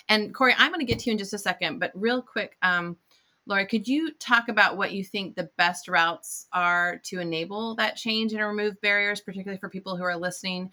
And 0.08 0.34
Cory, 0.34 0.55
I'm 0.58 0.72
going 0.72 0.79
to 0.79 0.91
get 0.91 1.00
to 1.00 1.05
you 1.10 1.12
in 1.13 1.17
just 1.17 1.34
a 1.34 1.38
second, 1.38 1.79
but 1.79 1.91
real 1.93 2.22
quick, 2.22 2.58
um, 2.62 2.98
Laura, 3.49 3.65
could 3.65 3.87
you 3.87 4.11
talk 4.19 4.47
about 4.47 4.77
what 4.77 4.91
you 4.91 5.03
think 5.03 5.35
the 5.35 5.49
best 5.57 5.87
routes 5.87 6.45
are 6.53 7.01
to 7.05 7.19
enable 7.19 7.73
that 7.77 7.95
change 7.95 8.31
and 8.31 8.43
remove 8.43 8.79
barriers, 8.79 9.21
particularly 9.21 9.57
for 9.57 9.69
people 9.69 9.97
who 9.97 10.03
are 10.03 10.15
listening 10.15 10.71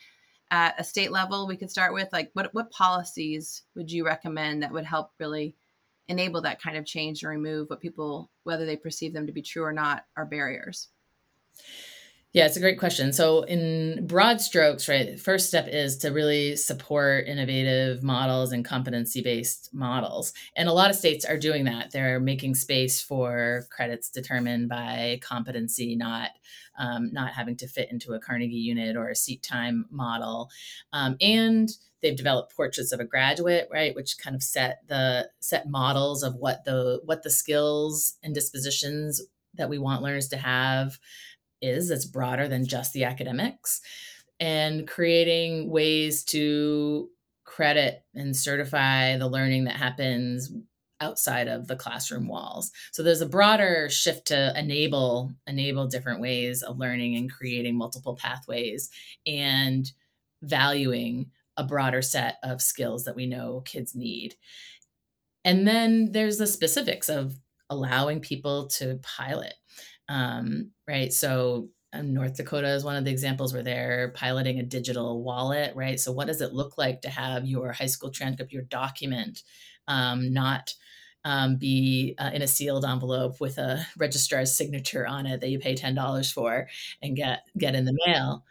at 0.50 0.78
a 0.78 0.84
state 0.84 1.10
level? 1.10 1.46
We 1.46 1.56
could 1.56 1.70
start 1.70 1.94
with 1.94 2.10
like 2.12 2.30
what 2.34 2.52
what 2.52 2.70
policies 2.70 3.62
would 3.74 3.90
you 3.90 4.04
recommend 4.04 4.62
that 4.62 4.72
would 4.72 4.84
help 4.84 5.12
really 5.18 5.54
enable 6.06 6.42
that 6.42 6.60
kind 6.60 6.76
of 6.76 6.84
change 6.84 7.22
and 7.22 7.30
remove 7.30 7.70
what 7.70 7.80
people, 7.80 8.30
whether 8.44 8.66
they 8.66 8.76
perceive 8.76 9.14
them 9.14 9.26
to 9.26 9.32
be 9.32 9.40
true 9.40 9.64
or 9.64 9.72
not, 9.72 10.04
are 10.14 10.26
barriers? 10.26 10.88
Yeah, 12.32 12.44
it's 12.44 12.56
a 12.58 12.60
great 12.60 12.78
question. 12.78 13.14
So, 13.14 13.42
in 13.44 14.06
broad 14.06 14.42
strokes, 14.42 14.88
right, 14.88 15.18
first 15.18 15.48
step 15.48 15.68
is 15.68 15.96
to 15.98 16.10
really 16.10 16.54
support 16.56 17.26
innovative 17.26 18.02
models 18.02 18.52
and 18.52 18.62
competency 18.62 19.22
based 19.22 19.70
models. 19.72 20.34
And 20.54 20.68
a 20.68 20.72
lot 20.72 20.90
of 20.90 20.96
states 20.96 21.24
are 21.24 21.38
doing 21.38 21.64
that. 21.64 21.92
They're 21.92 22.20
making 22.20 22.56
space 22.56 23.00
for 23.00 23.64
credits 23.70 24.10
determined 24.10 24.68
by 24.68 25.18
competency, 25.22 25.96
not 25.96 26.30
um, 26.78 27.10
not 27.10 27.32
having 27.32 27.56
to 27.56 27.68
fit 27.68 27.90
into 27.90 28.12
a 28.12 28.20
Carnegie 28.20 28.54
unit 28.56 28.96
or 28.96 29.08
a 29.08 29.16
seat 29.16 29.42
time 29.42 29.86
model. 29.90 30.50
Um, 30.92 31.16
and 31.22 31.70
they've 32.02 32.16
developed 32.16 32.54
portraits 32.54 32.92
of 32.92 33.00
a 33.00 33.04
graduate 33.04 33.66
right 33.72 33.94
which 33.96 34.18
kind 34.18 34.36
of 34.36 34.42
set 34.42 34.80
the 34.86 35.28
set 35.40 35.66
models 35.68 36.22
of 36.22 36.34
what 36.36 36.62
the 36.64 37.00
what 37.06 37.22
the 37.22 37.30
skills 37.30 38.18
and 38.22 38.34
dispositions 38.34 39.22
that 39.54 39.70
we 39.70 39.78
want 39.78 40.02
learners 40.02 40.28
to 40.28 40.36
have 40.36 40.98
is 41.60 41.88
that's 41.88 42.04
broader 42.04 42.48
than 42.48 42.66
just 42.66 42.92
the 42.92 43.04
academics. 43.04 43.80
And 44.38 44.86
creating 44.86 45.70
ways 45.70 46.22
to 46.24 47.08
credit 47.44 48.04
and 48.14 48.36
certify 48.36 49.16
the 49.16 49.28
learning 49.28 49.64
that 49.64 49.76
happens 49.76 50.52
outside 51.00 51.48
of 51.48 51.66
the 51.66 51.76
classroom 51.76 52.28
walls. 52.28 52.72
So 52.92 53.02
there's 53.02 53.20
a 53.20 53.28
broader 53.28 53.88
shift 53.88 54.26
to 54.28 54.58
enable 54.58 55.32
enable 55.46 55.86
different 55.86 56.20
ways 56.20 56.62
of 56.62 56.78
learning 56.78 57.16
and 57.16 57.30
creating 57.30 57.76
multiple 57.76 58.16
pathways 58.16 58.90
and 59.26 59.90
valuing 60.42 61.30
a 61.56 61.64
broader 61.64 62.02
set 62.02 62.36
of 62.42 62.60
skills 62.60 63.04
that 63.04 63.16
we 63.16 63.26
know 63.26 63.62
kids 63.64 63.94
need. 63.94 64.34
And 65.44 65.66
then 65.66 66.12
there's 66.12 66.38
the 66.38 66.46
specifics 66.46 67.08
of 67.08 67.38
allowing 67.70 68.20
people 68.20 68.66
to 68.66 68.98
pilot 69.02 69.54
um, 70.08 70.70
right? 70.88 71.12
So 71.12 71.68
um, 71.92 72.12
North 72.14 72.36
Dakota 72.36 72.68
is 72.68 72.84
one 72.84 72.96
of 72.96 73.04
the 73.04 73.10
examples 73.10 73.52
where 73.52 73.62
they're 73.62 74.12
piloting 74.14 74.58
a 74.58 74.62
digital 74.62 75.22
wallet, 75.22 75.74
right? 75.76 75.98
So 75.98 76.12
what 76.12 76.26
does 76.26 76.40
it 76.40 76.52
look 76.52 76.78
like 76.78 77.00
to 77.02 77.10
have 77.10 77.46
your 77.46 77.72
high 77.72 77.86
school 77.86 78.10
transcript, 78.10 78.52
your 78.52 78.62
document, 78.62 79.42
um, 79.88 80.32
not 80.32 80.74
um, 81.24 81.56
be 81.56 82.14
uh, 82.18 82.30
in 82.32 82.42
a 82.42 82.46
sealed 82.46 82.84
envelope 82.84 83.40
with 83.40 83.58
a 83.58 83.84
registrar's 83.98 84.56
signature 84.56 85.06
on 85.06 85.26
it 85.26 85.40
that 85.40 85.48
you 85.50 85.58
pay 85.58 85.74
ten 85.74 85.94
dollars 85.94 86.30
for 86.30 86.68
and 87.02 87.16
get 87.16 87.42
get 87.58 87.74
in 87.74 87.84
the 87.84 87.98
mail? 88.06 88.44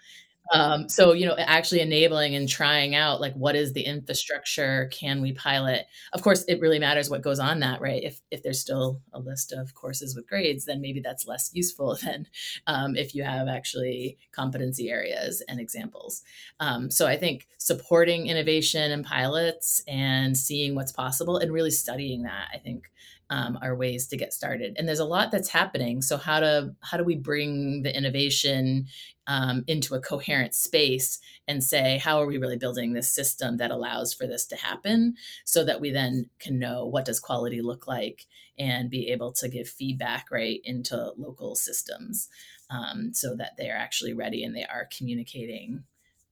Um, 0.54 0.90
so 0.90 1.14
you 1.14 1.26
know 1.26 1.36
actually 1.38 1.82
enabling 1.82 2.36
and 2.36 2.48
trying 2.48 2.96
out 2.96 3.22
like 3.22 3.34
what 3.34 3.56
is 3.56 3.74
the 3.74 3.82
infrastructure? 3.82 4.90
Can 4.92 5.22
we 5.22 5.34
pilot? 5.34 5.86
Of 6.14 6.22
course 6.22 6.44
it 6.48 6.60
really 6.60 6.80
matters 6.80 7.10
what 7.10 7.22
goes 7.22 7.40
on 7.40 7.60
that 7.62 7.82
right? 7.82 8.04
If 8.04 8.22
if 8.32 8.44
there's 8.44 8.60
still 8.62 9.02
a 9.14 9.20
list 9.20 9.52
of 9.52 9.74
courses 9.74 10.16
with 10.16 10.28
grades 10.28 10.66
then 10.66 10.82
maybe 10.82 11.02
that's 11.02 11.28
less 11.28 11.52
useful 11.54 11.98
than 12.04 12.28
um, 12.68 12.96
if 12.96 13.16
you 13.16 13.24
have 13.24 13.48
actually 13.48 14.18
competency 14.32 14.90
areas 14.90 15.42
and 15.48 15.60
examples. 15.60 16.24
Um, 16.60 16.90
so 16.92 17.06
i 17.08 17.18
think 17.18 17.48
supporting 17.58 18.28
innovation 18.28 18.92
and 18.92 19.06
pilots 19.06 19.82
and 19.88 20.38
seeing 20.38 20.76
what's 20.76 20.92
possible 20.92 21.38
and 21.38 21.52
really 21.52 21.72
studying 21.72 22.24
that 22.24 22.48
i 22.54 22.58
think 22.58 22.92
um, 23.30 23.58
are 23.62 23.76
ways 23.76 24.08
to 24.08 24.18
get 24.18 24.34
started. 24.34 24.76
And 24.78 24.88
there's 24.88 25.00
a 25.00 25.06
lot 25.06 25.32
that's 25.32 25.50
happening. 25.50 26.02
So 26.02 26.18
how 26.18 26.40
to 26.40 26.76
how 26.82 26.98
do 26.98 27.04
we 27.04 27.16
bring 27.16 27.82
the 27.84 27.96
innovation 27.96 28.88
um, 29.28 29.64
into 29.68 29.96
a 29.96 30.02
coherent 30.02 30.54
space 30.54 31.20
and 31.48 31.64
say 31.64 31.98
how 31.98 32.22
are 32.22 32.28
we 32.28 32.38
really 32.38 32.58
building 32.58 32.94
this 32.94 33.12
system 33.12 33.58
that 33.58 33.72
allows 33.72 34.14
for 34.14 34.28
this 34.28 34.46
to 34.48 34.56
happen 34.56 35.16
so 35.46 35.64
that 35.66 35.82
we 35.82 35.92
then 35.92 36.30
can 36.40 36.60
know 36.60 36.86
what 36.86 37.06
does 37.06 37.20
quality 37.20 37.62
look 37.62 37.88
like 37.88 38.28
and 38.60 38.90
be 38.90 39.10
able 39.10 39.32
to 39.34 39.50
give 39.50 39.68
feedback 39.68 40.28
right 40.32 40.62
into 40.64 41.12
local 41.18 41.56
systems 41.56 42.30
um, 42.70 43.12
so 43.14 43.36
that 43.36 43.58
they 43.58 43.70
are 43.70 43.78
actually 43.78 44.14
ready 44.14 44.44
and 44.44 44.56
they 44.56 44.66
are 44.66 44.88
communicating 44.96 45.84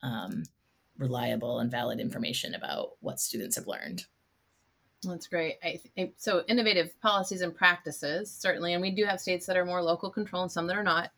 um, 0.03 0.43
reliable 0.97 1.59
and 1.59 1.71
valid 1.71 2.00
information 2.00 2.53
about 2.53 2.91
what 3.00 3.19
students 3.19 3.55
have 3.55 3.67
learned 3.67 4.05
that's 5.12 5.27
great. 5.27 5.57
I, 5.63 5.79
I, 5.98 6.12
so 6.17 6.43
innovative 6.48 7.00
policies 7.01 7.41
and 7.41 7.55
practices 7.55 8.31
certainly, 8.31 8.74
and 8.74 8.81
we 8.81 8.91
do 8.91 9.05
have 9.05 9.19
states 9.19 9.45
that 9.45 9.57
are 9.57 9.65
more 9.65 9.81
local 9.81 10.10
control 10.10 10.43
and 10.43 10.51
some 10.51 10.67
that 10.67 10.77
are 10.77 10.83
not. 10.83 11.12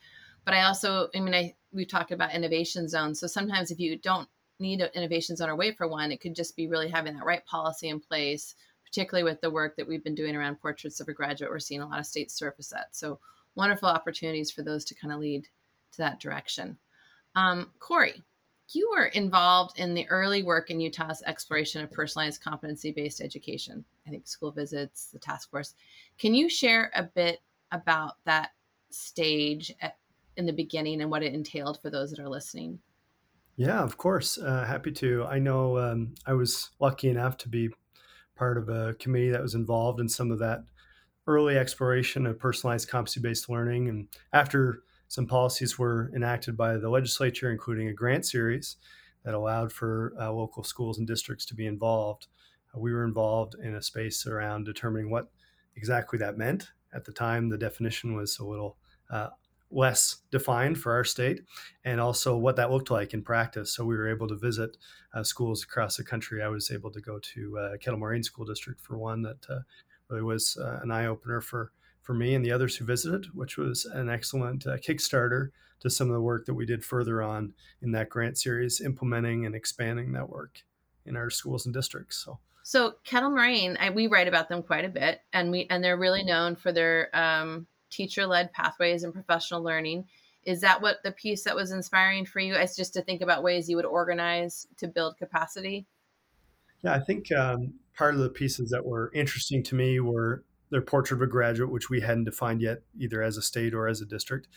But 0.46 0.54
I 0.54 0.64
also, 0.64 1.10
I 1.16 1.20
mean, 1.20 1.34
I 1.34 1.56
we 1.74 1.86
talked 1.86 2.12
about 2.12 2.34
innovation 2.34 2.88
zones. 2.88 3.20
So 3.20 3.28
sometimes 3.28 3.72
if 3.72 3.80
you 3.80 3.98
don't 3.98 4.30
need 4.60 4.82
an 4.82 4.90
innovation 4.94 5.36
zone 5.36 5.50
or 5.50 5.56
wait 5.56 5.78
for 5.78 5.88
one, 5.88 6.12
it 6.12 6.22
could 6.22 6.36
just 6.36 6.56
be 6.56 6.68
really 6.68 6.90
having 6.90 7.16
that 7.16 7.26
right 7.26 7.46
policy 7.46 7.90
in 7.90 8.00
place. 8.00 8.56
Particularly 8.86 9.30
with 9.30 9.42
the 9.42 9.50
work 9.50 9.76
that 9.76 9.88
we've 9.88 10.04
been 10.04 10.16
doing 10.16 10.36
around 10.36 10.62
portraits 10.62 11.02
of 11.02 11.10
a 11.10 11.14
graduate, 11.14 11.50
we're 11.50 11.60
seeing 11.60 11.82
a 11.82 11.88
lot 11.88 12.00
of 12.00 12.06
states 12.06 12.34
surface 12.34 12.70
that. 12.70 12.96
So 12.96 13.20
wonderful 13.56 13.90
opportunities 13.90 14.52
for 14.52 14.62
those 14.62 14.86
to 14.86 14.96
kind 14.96 15.14
of 15.14 15.20
lead 15.20 15.44
to 15.94 15.98
that 15.98 16.20
direction. 16.20 16.78
Um, 17.36 17.72
Cory, 17.80 18.24
you 18.74 18.90
were 18.96 19.06
involved 19.08 19.80
in 19.80 19.94
the 19.94 20.08
early 20.10 20.44
work 20.44 20.70
in 20.70 20.80
Utah's 20.80 21.22
exploration 21.26 21.84
of 21.84 21.92
personalized 21.92 22.44
competency 22.44 22.92
based 22.92 23.22
education. 23.22 23.86
I 24.08 24.10
think 24.10 24.28
school 24.28 24.52
visits, 24.52 25.10
the 25.12 25.20
task 25.20 25.52
force. 25.52 25.76
Can 26.18 26.34
you 26.34 26.50
share 26.50 26.92
a 26.96 27.04
bit 27.04 27.40
about 27.72 28.14
that 28.26 28.52
stage 28.90 29.74
at, 29.82 29.98
in 30.38 30.46
the 30.46 30.54
beginning 30.54 31.02
and 31.02 31.12
what 31.12 31.24
it 31.24 31.34
entailed 31.34 31.82
for 31.82 31.90
those 31.90 32.12
that 32.12 32.20
are 32.20 32.30
listening? 32.30 32.80
Yeah, 33.58 33.82
of 33.82 33.98
course. 33.98 34.38
Uh, 34.38 34.66
happy 34.66 34.92
to. 34.94 35.26
I 35.26 35.40
know 35.40 35.78
um, 35.78 36.16
I 36.26 36.34
was 36.34 36.72
lucky 36.80 37.10
enough 37.10 37.38
to 37.38 37.50
be 37.50 37.70
part 38.36 38.58
of 38.58 38.68
a 38.68 38.96
committee 38.96 39.30
that 39.30 39.42
was 39.42 39.56
involved 39.56 40.00
in 40.00 40.10
some 40.10 40.32
of 40.32 40.40
that 40.40 40.64
early 41.28 41.58
exploration 41.58 42.26
of 42.26 42.38
personalized 42.38 42.90
competency 42.90 43.22
based 43.22 43.50
learning. 43.50 43.90
And 43.90 44.08
after 44.34 44.84
some 45.08 45.28
policies 45.28 45.78
were 45.78 46.12
enacted 46.16 46.58
by 46.58 46.78
the 46.78 46.90
legislature, 46.90 47.52
including 47.52 47.88
a 47.88 47.94
grant 47.94 48.26
series 48.26 48.78
that 49.24 49.34
allowed 49.34 49.72
for 49.72 50.14
uh, 50.20 50.32
local 50.32 50.64
schools 50.64 50.98
and 50.98 51.08
districts 51.08 51.46
to 51.46 51.56
be 51.56 51.66
involved. 51.66 52.28
Uh, 52.74 52.80
we 52.80 52.94
were 52.94 53.04
involved 53.04 53.56
in 53.62 53.76
a 53.76 53.82
space 53.82 54.28
around 54.28 54.66
determining 54.66 55.10
what 55.10 55.30
exactly 55.76 56.20
that 56.20 56.38
meant. 56.38 56.72
At 56.94 57.06
the 57.06 57.12
time, 57.12 57.50
the 57.50 57.58
definition 57.58 58.16
was 58.16 58.40
a 58.40 58.46
little 58.46 58.78
uh, 59.10 59.30
less 59.72 60.18
defined 60.32 60.78
for 60.78 60.94
our 60.94 61.04
state, 61.04 61.42
and 61.84 62.00
also 62.00 62.38
what 62.38 62.56
that 62.56 62.72
looked 62.72 62.92
like 62.92 63.14
in 63.14 63.22
practice. 63.22 63.74
So 63.74 63.84
we 63.84 63.98
were 63.98 64.10
able 64.10 64.28
to 64.28 64.36
visit 64.36 64.78
uh, 65.14 65.24
schools 65.24 65.64
across 65.64 65.98
the 65.98 66.04
country. 66.04 66.42
I 66.42 66.48
was 66.48 66.72
able 66.72 66.92
to 66.92 67.02
go 67.02 67.20
to 67.20 67.58
uh, 67.58 67.78
Kettle 67.78 68.00
Moraine 68.00 68.24
School 68.24 68.46
District 68.46 68.80
for 68.80 68.98
one 68.98 69.22
that 69.24 69.46
uh, 69.50 69.60
really 70.10 70.24
was 70.24 70.58
an 70.82 70.92
eye 70.92 71.08
opener 71.08 71.42
for 71.42 71.72
for 72.06 72.14
me 72.14 72.36
and 72.36 72.46
the 72.46 72.52
others 72.52 72.76
who 72.78 72.86
visited, 72.86 73.26
which 73.34 73.58
was 73.58 73.84
an 73.86 74.10
excellent 74.10 74.68
uh, 74.68 74.78
Kickstarter 74.78 75.50
to 75.80 75.90
some 75.90 76.08
of 76.08 76.14
the 76.14 76.22
work 76.22 76.46
that 76.46 76.54
we 76.54 76.66
did 76.66 76.86
further 76.86 77.24
on 77.24 77.54
in 77.82 77.92
that 77.94 78.10
grant 78.10 78.38
series, 78.38 78.80
implementing 78.80 79.46
and 79.46 79.56
expanding 79.56 80.14
that 80.14 80.30
work 80.30 80.62
in 81.06 81.18
our 81.18 81.32
schools 81.32 81.66
and 81.66 81.74
districts. 81.74 82.24
So. 82.24 82.40
So 82.62 82.96
Kettle 83.04 83.32
Moraine, 83.32 83.76
I, 83.80 83.90
we 83.90 84.06
write 84.08 84.28
about 84.28 84.50
them 84.50 84.62
quite 84.62 84.86
a 84.86 84.90
bit, 84.90 85.22
and 85.34 85.52
we 85.52 85.68
and 85.70 85.84
they're 85.84 85.98
really 85.98 86.24
known 86.24 86.56
for 86.56 86.72
their 86.72 87.10
um, 87.16 87.68
teacher-led 87.90 88.54
pathways 88.54 89.04
and 89.04 89.14
professional 89.14 89.64
learning. 89.64 90.06
Is 90.44 90.62
that 90.62 90.82
what 90.82 90.98
the 91.04 91.12
piece 91.12 91.44
that 91.44 91.56
was 91.56 91.72
inspiring 91.72 92.26
for 92.26 92.40
you? 92.40 92.56
Is 92.56 92.76
just 92.76 92.94
to 92.94 93.02
think 93.02 93.22
about 93.22 93.44
ways 93.44 93.68
you 93.68 93.76
would 93.76 93.86
organize 93.86 94.68
to 94.78 94.88
build 94.88 95.18
capacity. 95.18 95.88
Yeah, 96.84 96.94
I 96.94 97.00
think 97.00 97.32
um, 97.32 97.74
part 97.96 98.14
of 98.14 98.20
the 98.20 98.30
pieces 98.30 98.70
that 98.70 98.86
were 98.86 99.12
interesting 99.14 99.64
to 99.64 99.76
me 99.76 100.00
were 100.00 100.44
their 100.70 100.82
portrait 100.82 101.18
of 101.18 101.22
a 101.22 101.28
graduate, 101.28 101.72
which 101.72 101.90
we 101.90 102.02
hadn't 102.02 102.26
defined 102.26 102.62
yet, 102.62 102.80
either 102.98 103.22
as 103.22 103.38
a 103.38 103.42
state 103.42 103.74
or 103.74 103.88
as 103.88 104.02
a 104.02 104.06
district. 104.06 104.48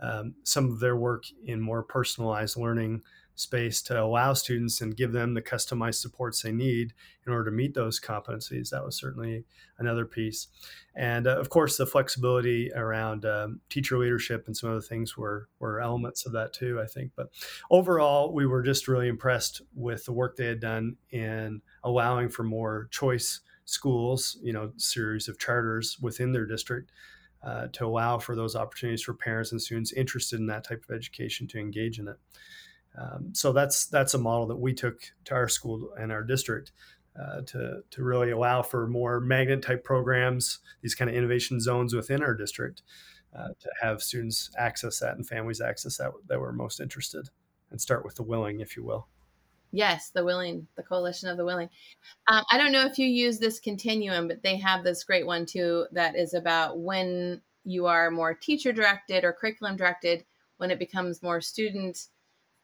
Um, 0.00 0.34
some 0.42 0.70
of 0.70 0.80
their 0.80 0.96
work 0.96 1.24
in 1.44 1.60
more 1.60 1.82
personalized 1.82 2.56
learning 2.56 3.02
space 3.36 3.82
to 3.82 4.00
allow 4.00 4.32
students 4.32 4.80
and 4.80 4.96
give 4.96 5.12
them 5.12 5.34
the 5.34 5.42
customized 5.42 6.00
supports 6.00 6.42
they 6.42 6.52
need 6.52 6.92
in 7.26 7.32
order 7.32 7.50
to 7.50 7.56
meet 7.56 7.74
those 7.74 8.00
competencies. 8.00 8.70
That 8.70 8.84
was 8.84 8.96
certainly 8.96 9.44
another 9.78 10.04
piece. 10.04 10.48
And 10.94 11.26
uh, 11.26 11.36
of 11.38 11.48
course, 11.48 11.76
the 11.76 11.86
flexibility 11.86 12.70
around 12.74 13.24
um, 13.24 13.60
teacher 13.70 13.98
leadership 13.98 14.44
and 14.46 14.56
some 14.56 14.70
other 14.70 14.80
things 14.80 15.16
were, 15.16 15.48
were 15.58 15.80
elements 15.80 16.26
of 16.26 16.32
that 16.32 16.52
too, 16.52 16.80
I 16.80 16.86
think. 16.86 17.12
But 17.16 17.30
overall, 17.70 18.32
we 18.32 18.46
were 18.46 18.62
just 18.62 18.86
really 18.86 19.08
impressed 19.08 19.62
with 19.74 20.04
the 20.04 20.12
work 20.12 20.36
they 20.36 20.46
had 20.46 20.60
done 20.60 20.96
in 21.10 21.62
allowing 21.82 22.28
for 22.28 22.44
more 22.44 22.88
choice 22.90 23.40
schools, 23.64 24.38
you 24.42 24.52
know, 24.52 24.72
series 24.76 25.28
of 25.28 25.38
charters 25.38 25.98
within 26.00 26.32
their 26.32 26.46
district. 26.46 26.92
Uh, 27.42 27.68
to 27.74 27.84
allow 27.84 28.16
for 28.16 28.34
those 28.34 28.56
opportunities 28.56 29.02
for 29.02 29.12
parents 29.12 29.52
and 29.52 29.60
students 29.60 29.92
interested 29.92 30.40
in 30.40 30.46
that 30.46 30.64
type 30.64 30.82
of 30.88 30.96
education 30.96 31.46
to 31.46 31.58
engage 31.58 31.98
in 31.98 32.08
it. 32.08 32.16
Um, 32.96 33.34
so 33.34 33.52
that's 33.52 33.84
that's 33.86 34.14
a 34.14 34.18
model 34.18 34.46
that 34.46 34.56
we 34.56 34.72
took 34.72 35.00
to 35.26 35.34
our 35.34 35.48
school 35.48 35.90
and 35.98 36.10
our 36.10 36.22
district 36.22 36.72
uh, 37.20 37.42
to 37.42 37.82
to 37.90 38.02
really 38.02 38.30
allow 38.30 38.62
for 38.62 38.86
more 38.86 39.20
magnet 39.20 39.62
type 39.62 39.84
programs, 39.84 40.60
these 40.82 40.94
kind 40.94 41.10
of 41.10 41.16
innovation 41.16 41.60
zones 41.60 41.94
within 41.94 42.22
our 42.22 42.34
district, 42.34 42.82
uh, 43.36 43.48
to 43.60 43.70
have 43.80 44.02
students 44.02 44.50
access 44.56 45.00
that 45.00 45.16
and 45.16 45.26
families 45.26 45.60
access 45.60 45.96
that 45.98 46.12
that 46.28 46.40
were 46.40 46.52
most 46.52 46.80
interested, 46.80 47.28
and 47.70 47.80
start 47.80 48.04
with 48.04 48.14
the 48.14 48.22
willing, 48.22 48.60
if 48.60 48.76
you 48.76 48.84
will. 48.84 49.08
Yes, 49.74 50.10
the 50.10 50.24
willing, 50.24 50.68
the 50.76 50.84
coalition 50.84 51.28
of 51.28 51.36
the 51.36 51.44
willing. 51.44 51.68
Um, 52.28 52.44
I 52.52 52.58
don't 52.58 52.70
know 52.70 52.86
if 52.86 52.96
you 52.96 53.08
use 53.08 53.40
this 53.40 53.58
continuum, 53.58 54.28
but 54.28 54.40
they 54.40 54.56
have 54.58 54.84
this 54.84 55.02
great 55.02 55.26
one 55.26 55.46
too 55.46 55.86
that 55.90 56.14
is 56.14 56.32
about 56.32 56.78
when 56.78 57.42
you 57.64 57.86
are 57.86 58.08
more 58.12 58.34
teacher 58.34 58.72
directed 58.72 59.24
or 59.24 59.32
curriculum 59.32 59.76
directed, 59.76 60.24
when 60.58 60.70
it 60.70 60.78
becomes 60.78 61.24
more 61.24 61.40
student 61.40 61.98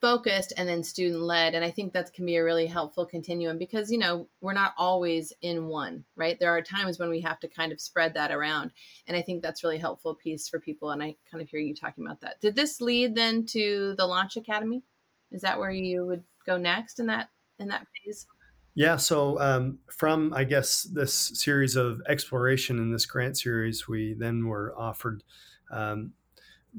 focused 0.01 0.53
and 0.57 0.69
then 0.69 0.85
student 0.85 1.21
led. 1.21 1.57
And 1.57 1.65
i 1.65 1.71
think 1.71 1.93
that 1.93 2.13
can 2.13 2.27
be 2.27 2.37
a 2.37 2.45
really 2.45 2.67
helpful 2.67 3.05
continuum 3.05 3.59
because 3.59 3.91
you 3.91 3.99
know 3.99 4.29
we're 4.41 4.53
not 4.53 4.73
always 4.79 5.33
in 5.43 5.67
one 5.67 6.05
right? 6.15 6.39
There 6.39 6.57
are 6.57 6.63
times 6.63 7.01
when 7.01 7.11
we 7.11 7.21
have 7.23 7.41
to 7.41 7.49
kind 7.49 7.73
of 7.73 7.81
spread 7.81 8.15
that 8.15 8.31
around. 8.31 8.71
And 9.09 9.17
i 9.17 9.23
think 9.23 9.43
that's 9.43 9.65
really 9.65 9.79
helpful 9.79 10.15
piece 10.15 10.49
for 10.49 10.61
people. 10.61 10.91
And 10.91 11.03
i 11.03 11.17
kind 11.29 11.43
of 11.43 11.49
hear 11.49 11.61
you 11.61 11.75
talking 11.75 12.07
about 12.07 12.21
that. 12.21 12.41
Did 12.41 12.55
this 12.55 12.81
lead 12.81 13.17
then 13.17 13.47
to 13.47 13.97
the 13.99 14.07
launch 14.07 14.37
academy? 14.37 14.85
Is 15.33 15.43
that 15.43 15.59
where 15.59 15.73
you 15.73 16.07
would 16.07 16.23
go 16.47 16.57
next 16.57 17.01
in 17.01 17.07
that 17.07 17.29
in 17.59 17.69
that 17.69 17.87
phase? 18.05 18.27
Yeah 18.75 18.97
so 18.97 19.39
um, 19.41 19.79
from 19.91 20.33
i 20.35 20.45
guess 20.45 20.83
this 20.83 21.13
series 21.35 21.77
of 21.77 22.01
exploration 22.09 22.79
in 22.79 22.93
this 22.93 23.07
grant 23.07 23.37
series 23.37 23.89
we 23.89 24.15
then 24.15 24.47
were 24.47 24.75
offered 24.79 25.23
um, 25.71 26.13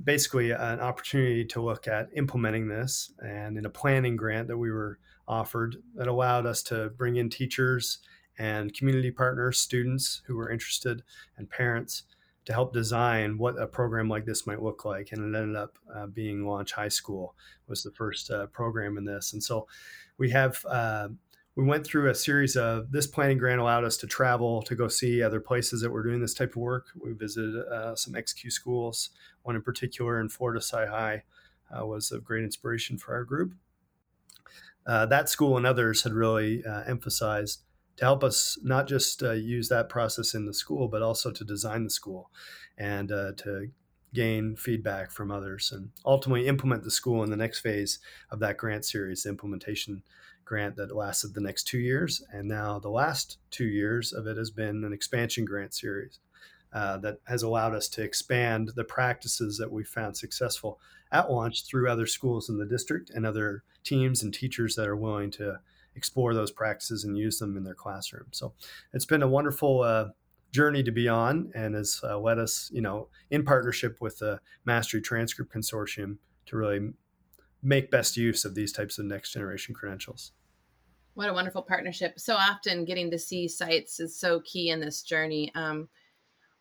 basically 0.04 0.52
an 0.52 0.80
opportunity 0.80 1.46
to 1.46 1.62
look 1.62 1.88
at 1.88 2.10
implementing 2.16 2.68
this 2.68 3.12
and 3.20 3.58
in 3.58 3.66
a 3.66 3.70
planning 3.70 4.16
grant 4.16 4.48
that 4.48 4.58
we 4.58 4.72
were 4.72 5.00
offered 5.28 5.78
that 5.96 6.08
allowed 6.08 6.46
us 6.46 6.64
to 6.64 6.90
bring 6.98 7.18
in 7.18 7.30
teachers 7.30 8.00
and 8.40 8.74
community 8.74 9.12
partners 9.12 9.60
students 9.60 10.22
who 10.26 10.36
were 10.36 10.50
interested 10.50 11.04
and 11.38 11.50
parents 11.50 12.04
to 12.52 12.56
help 12.56 12.74
design 12.74 13.38
what 13.38 13.58
a 13.58 13.66
program 13.66 14.10
like 14.10 14.26
this 14.26 14.46
might 14.46 14.62
look 14.62 14.84
like 14.84 15.14
and 15.14 15.34
it 15.34 15.38
ended 15.38 15.56
up 15.56 15.78
uh, 15.96 16.06
being 16.06 16.46
launch 16.46 16.74
high 16.74 16.90
school 16.90 17.34
was 17.68 17.82
the 17.82 17.92
first 17.92 18.30
uh, 18.30 18.46
program 18.48 18.98
in 18.98 19.06
this 19.06 19.32
and 19.32 19.42
so 19.42 19.66
we 20.18 20.30
have 20.30 20.64
uh, 20.66 21.08
we 21.56 21.64
went 21.64 21.86
through 21.86 22.10
a 22.10 22.16
series 22.16 22.58
of 22.58 22.92
this 22.92 23.08
planning 23.08 23.38
grant 23.38 23.62
allowed 23.62 23.86
us 23.86 23.96
to 23.98 24.08
travel 24.08 24.62
to 24.64 24.76
go 24.76 24.90
see 24.90 25.24
other 25.24 25.40
places 25.40 25.82
that 25.82 25.92
were 25.92 26.04
doing 26.04 26.22
this 26.22 26.34
type 26.34 26.52
of 26.52 26.58
work. 26.58 26.88
We 27.04 27.12
visited 27.12 27.56
uh, 27.68 27.96
some 27.96 28.14
XQ 28.14 28.52
schools, 28.52 29.10
one 29.44 29.58
in 29.58 29.62
particular 29.62 30.22
in 30.22 30.30
Florida 30.30 30.62
PSI 30.62 30.86
High 30.86 31.24
uh, 31.76 31.86
was 31.86 32.10
of 32.12 32.24
great 32.24 32.46
inspiration 32.46 32.98
for 32.98 33.14
our 33.14 33.26
group. 33.26 33.54
Uh, 34.88 35.06
that 35.08 35.28
school 35.28 35.58
and 35.58 35.66
others 35.66 36.04
had 36.04 36.14
really 36.14 36.64
emphasized 36.88 37.64
to 38.02 38.06
help 38.06 38.24
us 38.24 38.58
not 38.64 38.88
just 38.88 39.22
uh, 39.22 39.32
use 39.32 39.70
that 39.70 39.88
process 39.88 40.34
in 40.34 40.48
the 40.48 40.54
school, 40.56 40.88
but 40.88 41.04
also 41.04 41.32
to 41.32 41.46
design 41.46 41.84
the 41.84 41.90
school 41.90 42.32
and 42.76 43.12
uh, 43.12 43.32
to 43.38 43.70
gain 44.12 44.56
feedback 44.56 45.12
from 45.12 45.30
others 45.30 45.72
and 45.72 45.92
ultimately 46.04 46.48
implement 46.48 46.84
the 46.84 46.90
school 46.90 47.24
in 47.24 47.30
the 47.30 47.38
next 47.38 47.60
phase 47.60 48.00
of 48.32 48.40
that 48.40 48.58
grant 48.58 48.86
series, 48.86 49.22
the 49.22 49.30
implementation 49.30 50.02
grant 50.46 50.76
that 50.76 50.96
lasted 50.96 51.36
the 51.36 51.42
next 51.42 51.66
two 51.66 51.78
years. 51.78 52.24
And 52.34 52.48
now 52.48 52.80
the 52.80 52.90
last 52.90 53.38
two 53.52 53.68
years 53.68 54.14
of 54.14 54.26
it 54.26 54.36
has 54.36 54.50
been 54.50 54.84
an 54.84 54.94
expansion 54.94 55.46
grant 55.46 55.76
series 55.76 56.18
uh, 56.74 56.98
that 56.98 57.20
has 57.26 57.44
allowed 57.44 57.76
us 57.76 57.88
to 57.90 58.02
expand 58.02 58.72
the 58.76 58.84
practices 58.84 59.60
that 59.60 59.72
we 59.72 59.84
found 59.84 60.18
successful 60.18 60.80
at 61.12 61.30
launch 61.30 61.66
through 61.66 61.88
other 61.88 62.08
schools 62.08 62.50
in 62.50 62.58
the 62.58 62.66
district 62.66 63.12
and 63.12 63.28
other 63.28 63.64
teams 63.84 64.24
and 64.24 64.34
teachers 64.34 64.76
that 64.76 64.88
are 64.88 64.96
willing 64.96 65.30
to 65.30 65.60
explore 65.96 66.34
those 66.34 66.52
practices 66.52 67.04
and 67.04 67.18
use 67.18 67.40
them 67.40 67.58
in 67.58 67.64
their 67.64 67.76
classroom. 67.76 68.28
So 68.32 68.54
it's 68.94 69.06
been 69.06 69.24
a 69.24 69.28
wonderful 69.28 69.82
uh, 69.82 70.10
journey 70.52 70.84
to 70.84 70.92
be 70.92 71.08
on 71.08 71.52
and 71.56 71.76
has 71.76 72.02
uh, 72.04 72.20
led 72.20 72.40
us, 72.40 72.70
you 72.74 72.82
know, 72.82 73.08
in 73.30 73.44
partnership 73.44 73.98
with 74.00 74.20
the 74.20 74.40
Mastery 74.66 75.02
Transcript 75.02 75.54
Consortium 75.54 76.18
to 76.48 76.58
really 76.58 76.92
make 77.64 77.92
best 77.92 78.18
use 78.18 78.46
of 78.46 78.56
these 78.56 78.72
types 78.72 78.98
of 78.98 79.06
next 79.06 79.32
generation 79.32 79.74
credentials. 79.74 80.32
What 81.14 81.30
a 81.30 81.34
wonderful 81.34 81.62
partnership. 81.62 82.20
So 82.20 82.36
often 82.36 82.86
getting 82.86 83.12
to 83.12 83.20
see 83.20 83.48
sites 83.48 84.00
is 84.00 84.18
so 84.18 84.42
key 84.42 84.70
in 84.70 84.80
this 84.80 85.02
journey. 85.04 85.52
Um, 85.56 85.90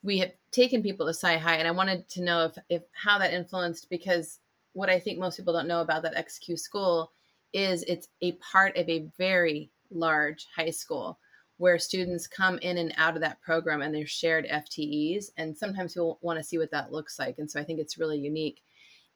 we 0.03 0.19
have 0.19 0.33
taken 0.51 0.83
people 0.83 1.07
to 1.07 1.15
PSI 1.15 1.37
High, 1.37 1.57
and 1.57 1.69
I 1.69 1.73
wanted 1.73 2.09
to 2.11 2.23
know 2.23 2.47
if, 2.47 2.59
if 2.69 2.83
how 2.93 3.19
that 3.19 3.33
influenced 3.33 3.89
because 3.91 4.41
what 4.73 4.91
I 4.91 4.99
think 4.99 5.19
most 5.19 5.37
people 5.37 5.53
don't 5.53 5.69
know 5.69 5.81
about 5.81 6.03
that 6.03 6.17
XQ 6.17 6.59
school 6.59 7.13
is 7.53 7.83
it's 7.85 8.09
a 8.23 8.33
part 8.33 8.77
of 8.77 8.89
a 8.89 9.09
very 9.19 9.71
large 9.91 10.47
high 10.55 10.71
school 10.71 11.19
where 11.57 11.79
students 11.79 12.27
come 12.27 12.59
in 12.59 12.79
and 12.79 12.95
out 12.97 13.17
of 13.17 13.21
that 13.23 13.41
program 13.43 13.83
and 13.83 13.95
they're 13.95 14.07
shared 14.07 14.47
FTEs. 14.47 15.27
And 15.37 15.57
sometimes 15.57 15.93
people 15.93 16.19
want 16.23 16.39
to 16.39 16.45
see 16.45 16.57
what 16.57 16.71
that 16.71 16.93
looks 16.93 17.19
like. 17.19 17.39
And 17.39 17.51
so 17.51 17.61
I 17.61 17.65
think 17.65 17.81
it's 17.81 17.99
really 17.99 18.19
unique 18.19 18.63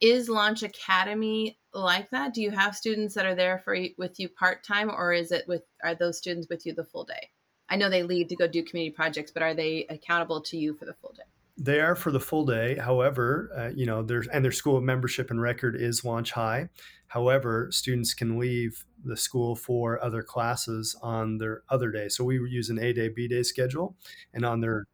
is 0.00 0.28
Launch 0.28 0.62
Academy 0.62 1.58
like 1.72 2.10
that? 2.10 2.34
Do 2.34 2.42
you 2.42 2.50
have 2.50 2.76
students 2.76 3.14
that 3.14 3.26
are 3.26 3.34
there 3.34 3.58
for 3.64 3.76
with 3.96 4.18
you 4.18 4.28
part 4.28 4.64
time, 4.64 4.90
or 4.90 5.12
is 5.12 5.32
it 5.32 5.46
with 5.46 5.62
are 5.82 5.94
those 5.94 6.18
students 6.18 6.48
with 6.50 6.66
you 6.66 6.74
the 6.74 6.84
full 6.84 7.04
day? 7.04 7.30
I 7.68 7.76
know 7.76 7.88
they 7.88 8.02
leave 8.02 8.28
to 8.28 8.36
go 8.36 8.46
do 8.46 8.62
community 8.62 8.94
projects, 8.94 9.30
but 9.30 9.42
are 9.42 9.54
they 9.54 9.86
accountable 9.88 10.42
to 10.42 10.56
you 10.56 10.74
for 10.74 10.84
the 10.84 10.94
full 10.94 11.14
day? 11.16 11.22
They 11.56 11.80
are 11.80 11.94
for 11.94 12.10
the 12.10 12.20
full 12.20 12.44
day. 12.44 12.76
However, 12.76 13.50
uh, 13.56 13.70
you 13.74 13.86
know, 13.86 14.02
there's 14.02 14.26
and 14.28 14.44
their 14.44 14.52
school 14.52 14.80
membership 14.80 15.30
and 15.30 15.40
record 15.40 15.76
is 15.76 16.04
Launch 16.04 16.32
High. 16.32 16.68
However, 17.06 17.68
students 17.70 18.12
can 18.12 18.38
leave 18.38 18.84
the 19.04 19.16
school 19.16 19.54
for 19.54 20.02
other 20.02 20.22
classes 20.22 20.96
on 21.00 21.38
their 21.38 21.62
other 21.68 21.92
day. 21.92 22.08
So 22.08 22.24
we 22.24 22.36
use 22.36 22.70
an 22.70 22.80
A 22.80 22.92
day, 22.92 23.08
B 23.08 23.28
day 23.28 23.44
schedule, 23.44 23.96
and 24.32 24.44
on 24.44 24.60
their 24.60 24.86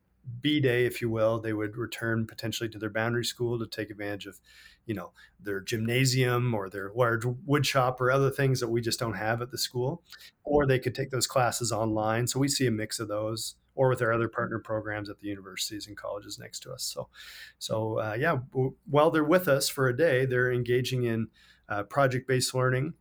B 0.43 0.61
day, 0.61 0.85
if 0.85 1.01
you 1.01 1.09
will, 1.09 1.41
they 1.41 1.55
would 1.55 1.77
return 1.79 2.27
potentially 2.27 2.69
to 2.71 2.79
their 2.79 2.91
boundary 2.91 3.25
school 3.25 3.59
to 3.59 3.67
take 3.67 3.91
advantage 3.91 4.27
of 4.27 4.39
you 4.87 4.95
know 4.95 5.13
their 5.39 5.61
gymnasium 5.61 6.53
or 6.55 6.69
their 6.69 6.91
large 6.95 7.25
wood 7.47 7.65
shop 7.65 8.01
or 8.01 8.11
other 8.11 8.31
things 8.31 8.61
that 8.61 8.69
we 8.69 8.81
just 8.81 8.99
don't 8.99 9.15
have 9.15 9.41
at 9.41 9.51
the 9.51 9.59
school 9.59 10.03
or 10.45 10.67
they 10.67 10.79
could 10.79 10.95
take 10.95 11.11
those 11.11 11.27
classes 11.27 11.71
online 11.71 12.27
so 12.27 12.41
we 12.41 12.49
see 12.49 12.67
a 12.67 12.71
mix 12.71 12.99
of 12.99 13.07
those 13.07 13.57
or 13.81 13.89
with 13.89 14.03
our 14.03 14.13
other 14.13 14.29
partner 14.29 14.59
programs 14.59 15.09
at 15.09 15.19
the 15.21 15.27
universities 15.27 15.87
and 15.87 15.97
colleges 15.97 16.39
next 16.39 16.61
to 16.61 16.71
us 16.71 16.83
so 16.83 17.09
so 17.59 17.99
uh, 17.99 18.15
yeah 18.19 18.37
while 18.85 19.11
they're 19.11 19.25
with 19.25 19.49
us 19.49 19.71
for 19.71 19.89
a 19.89 19.97
day 19.97 20.27
they're 20.27 20.53
engaging 20.53 21.05
in 21.05 21.29
uh, 21.71 21.83
project-based 21.85 22.55
learning 22.55 22.93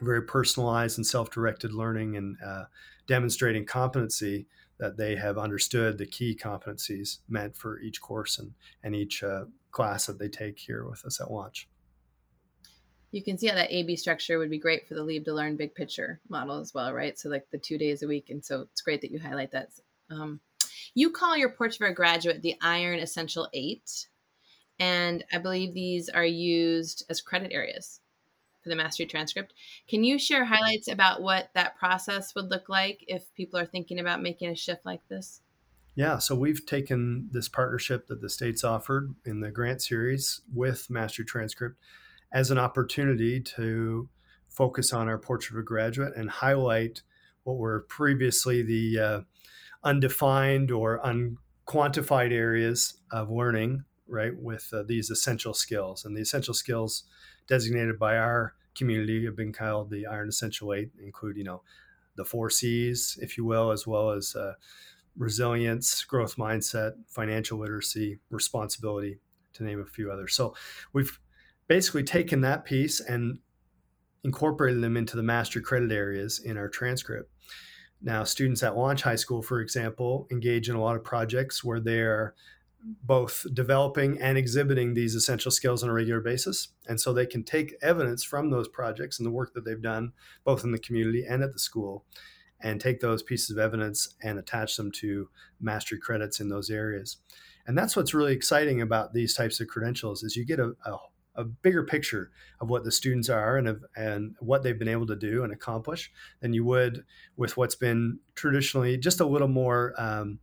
very 0.00 0.22
personalized 0.22 0.96
and 0.96 1.06
self-directed 1.06 1.72
learning 1.72 2.16
and 2.16 2.36
uh, 2.44 2.64
demonstrating 3.08 3.64
competency 3.64 4.46
that 4.78 4.96
they 4.96 5.16
have 5.16 5.38
understood 5.38 5.98
the 5.98 6.06
key 6.06 6.38
competencies 6.40 7.18
meant 7.28 7.56
for 7.56 7.80
each 7.80 8.00
course 8.00 8.38
and, 8.38 8.52
and 8.84 8.94
each 8.94 9.24
uh, 9.24 9.44
class 9.72 10.06
that 10.06 10.18
they 10.20 10.28
take 10.28 10.58
here 10.58 10.88
with 10.88 11.04
us 11.04 11.20
at 11.20 11.30
launch. 11.30 11.68
You 13.12 13.22
can 13.22 13.36
see 13.36 13.48
how 13.48 13.54
that 13.56 13.70
AB 13.70 13.96
structure 13.96 14.38
would 14.38 14.50
be 14.50 14.58
great 14.58 14.88
for 14.88 14.94
the 14.94 15.02
leave 15.02 15.24
to 15.24 15.34
learn 15.34 15.56
big 15.56 15.74
picture 15.74 16.20
model 16.28 16.58
as 16.58 16.72
well, 16.72 16.94
right? 16.94 17.18
So 17.18 17.28
like 17.28 17.46
the 17.50 17.58
two 17.58 17.76
days 17.76 18.02
a 18.02 18.08
week, 18.08 18.30
and 18.30 18.42
so 18.42 18.62
it's 18.62 18.80
great 18.80 19.02
that 19.02 19.10
you 19.10 19.20
highlight 19.20 19.50
that. 19.50 19.68
Um, 20.12 20.40
You 20.94 21.10
call 21.10 21.36
your 21.36 21.50
Portrait 21.50 21.86
of 21.86 21.92
a 21.92 21.94
Graduate 21.94 22.42
the 22.42 22.56
Iron 22.60 22.98
Essential 22.98 23.48
Eight, 23.52 24.08
and 24.78 25.24
I 25.32 25.38
believe 25.38 25.72
these 25.72 26.08
are 26.08 26.24
used 26.24 27.04
as 27.08 27.20
credit 27.20 27.52
areas 27.52 28.00
for 28.62 28.68
the 28.68 28.76
mastery 28.76 29.06
transcript. 29.06 29.54
Can 29.88 30.04
you 30.04 30.18
share 30.18 30.44
highlights 30.44 30.88
about 30.88 31.22
what 31.22 31.50
that 31.54 31.76
process 31.78 32.34
would 32.34 32.50
look 32.50 32.68
like 32.68 33.04
if 33.08 33.34
people 33.34 33.58
are 33.58 33.66
thinking 33.66 33.98
about 33.98 34.22
making 34.22 34.50
a 34.50 34.56
shift 34.56 34.84
like 34.84 35.06
this? 35.08 35.40
Yeah, 35.94 36.18
so 36.18 36.34
we've 36.34 36.64
taken 36.64 37.28
this 37.32 37.48
partnership 37.48 38.06
that 38.06 38.20
the 38.20 38.30
state's 38.30 38.64
offered 38.64 39.14
in 39.24 39.40
the 39.40 39.50
grant 39.50 39.82
series 39.82 40.40
with 40.52 40.88
Mastery 40.88 41.24
Transcript 41.24 41.76
as 42.32 42.50
an 42.50 42.58
opportunity 42.58 43.40
to 43.40 44.08
focus 44.48 44.92
on 44.92 45.08
our 45.08 45.18
portrait 45.18 45.56
of 45.56 45.60
a 45.60 45.64
graduate 45.64 46.14
and 46.16 46.30
highlight 46.30 47.02
what 47.42 47.56
were 47.56 47.80
previously 47.88 48.62
the 48.62 48.98
uh, 48.98 49.20
undefined 49.84 50.70
or 50.70 51.00
unquantified 51.04 52.32
areas 52.32 52.94
of 53.10 53.30
learning, 53.30 53.84
right, 54.06 54.32
with 54.36 54.68
uh, 54.72 54.82
these 54.86 55.10
essential 55.10 55.54
skills. 55.54 56.04
And 56.04 56.16
the 56.16 56.20
essential 56.20 56.54
skills 56.54 57.04
designated 57.48 57.98
by 57.98 58.16
our 58.16 58.54
community 58.74 59.24
have 59.24 59.36
been 59.36 59.52
called 59.52 59.90
the 59.90 60.06
Iron 60.06 60.28
Essential 60.28 60.72
Eight, 60.72 60.90
include, 61.02 61.36
you 61.36 61.44
know, 61.44 61.62
the 62.16 62.24
four 62.24 62.50
C's, 62.50 63.18
if 63.20 63.36
you 63.36 63.44
will, 63.44 63.70
as 63.70 63.86
well 63.86 64.10
as 64.10 64.34
uh, 64.36 64.54
resilience, 65.16 66.04
growth 66.04 66.36
mindset, 66.36 66.92
financial 67.08 67.58
literacy, 67.58 68.18
responsibility, 68.30 69.18
to 69.54 69.64
name 69.64 69.80
a 69.80 69.86
few 69.86 70.10
others. 70.10 70.34
So 70.34 70.54
we've 70.92 71.18
basically 71.68 72.04
taken 72.04 72.40
that 72.42 72.64
piece 72.64 73.00
and 73.00 73.38
incorporated 74.24 74.82
them 74.82 74.96
into 74.96 75.16
the 75.16 75.22
master 75.22 75.60
credit 75.60 75.92
areas 75.92 76.38
in 76.38 76.56
our 76.56 76.68
transcript. 76.68 77.30
Now, 78.02 78.24
students 78.24 78.62
at 78.62 78.76
Launch 78.76 79.02
High 79.02 79.16
School, 79.16 79.42
for 79.42 79.60
example, 79.60 80.26
engage 80.30 80.68
in 80.68 80.74
a 80.74 80.80
lot 80.80 80.96
of 80.96 81.04
projects 81.04 81.62
where 81.62 81.80
they're 81.80 82.34
both 83.04 83.46
developing 83.54 84.20
and 84.20 84.36
exhibiting 84.36 84.94
these 84.94 85.14
essential 85.14 85.52
skills 85.52 85.84
on 85.84 85.88
a 85.88 85.92
regular 85.92 86.20
basis. 86.20 86.68
And 86.88 87.00
so 87.00 87.12
they 87.12 87.26
can 87.26 87.44
take 87.44 87.76
evidence 87.80 88.24
from 88.24 88.50
those 88.50 88.66
projects 88.68 89.18
and 89.18 89.26
the 89.26 89.30
work 89.30 89.54
that 89.54 89.64
they've 89.64 89.80
done, 89.80 90.12
both 90.44 90.64
in 90.64 90.72
the 90.72 90.78
community 90.78 91.24
and 91.24 91.44
at 91.44 91.52
the 91.52 91.60
school, 91.60 92.04
and 92.60 92.80
take 92.80 93.00
those 93.00 93.22
pieces 93.22 93.50
of 93.50 93.58
evidence 93.58 94.14
and 94.22 94.38
attach 94.38 94.76
them 94.76 94.90
to 94.92 95.28
mastery 95.60 95.98
credits 95.98 96.40
in 96.40 96.48
those 96.48 96.70
areas. 96.70 97.18
And 97.66 97.78
that's 97.78 97.94
what's 97.94 98.14
really 98.14 98.34
exciting 98.34 98.80
about 98.80 99.12
these 99.12 99.34
types 99.34 99.60
of 99.60 99.68
credentials 99.68 100.24
is 100.24 100.34
you 100.34 100.44
get 100.44 100.58
a, 100.58 100.72
a, 100.84 100.96
a 101.34 101.44
bigger 101.44 101.84
picture 101.84 102.30
of 102.60 102.68
what 102.68 102.84
the 102.84 102.92
students 102.92 103.28
are 103.28 103.56
and 103.56 103.68
of, 103.68 103.84
and 103.96 104.34
what 104.40 104.62
they've 104.62 104.78
been 104.78 104.88
able 104.88 105.06
to 105.06 105.16
do 105.16 105.44
and 105.44 105.52
accomplish 105.52 106.10
than 106.40 106.52
you 106.52 106.64
would 106.64 107.04
with 107.36 107.56
what's 107.56 107.74
been 107.74 108.18
traditionally 108.34 108.96
just 108.96 109.20
a 109.20 109.26
little 109.26 109.48
more 109.48 109.94
um, 109.98 110.38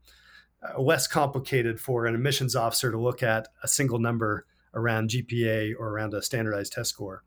uh, 0.64 0.82
less 0.82 1.08
complicated 1.08 1.80
for 1.80 2.06
an 2.06 2.16
admissions 2.16 2.56
officer 2.56 2.92
to 2.92 3.00
look 3.00 3.24
at 3.24 3.48
a 3.64 3.68
single 3.68 4.00
number 4.00 4.46
around 4.74 5.10
GPA 5.10 5.74
or 5.78 5.90
around 5.90 6.14
a 6.14 6.22
standardized 6.22 6.74
test 6.74 6.90
score. 6.90 7.24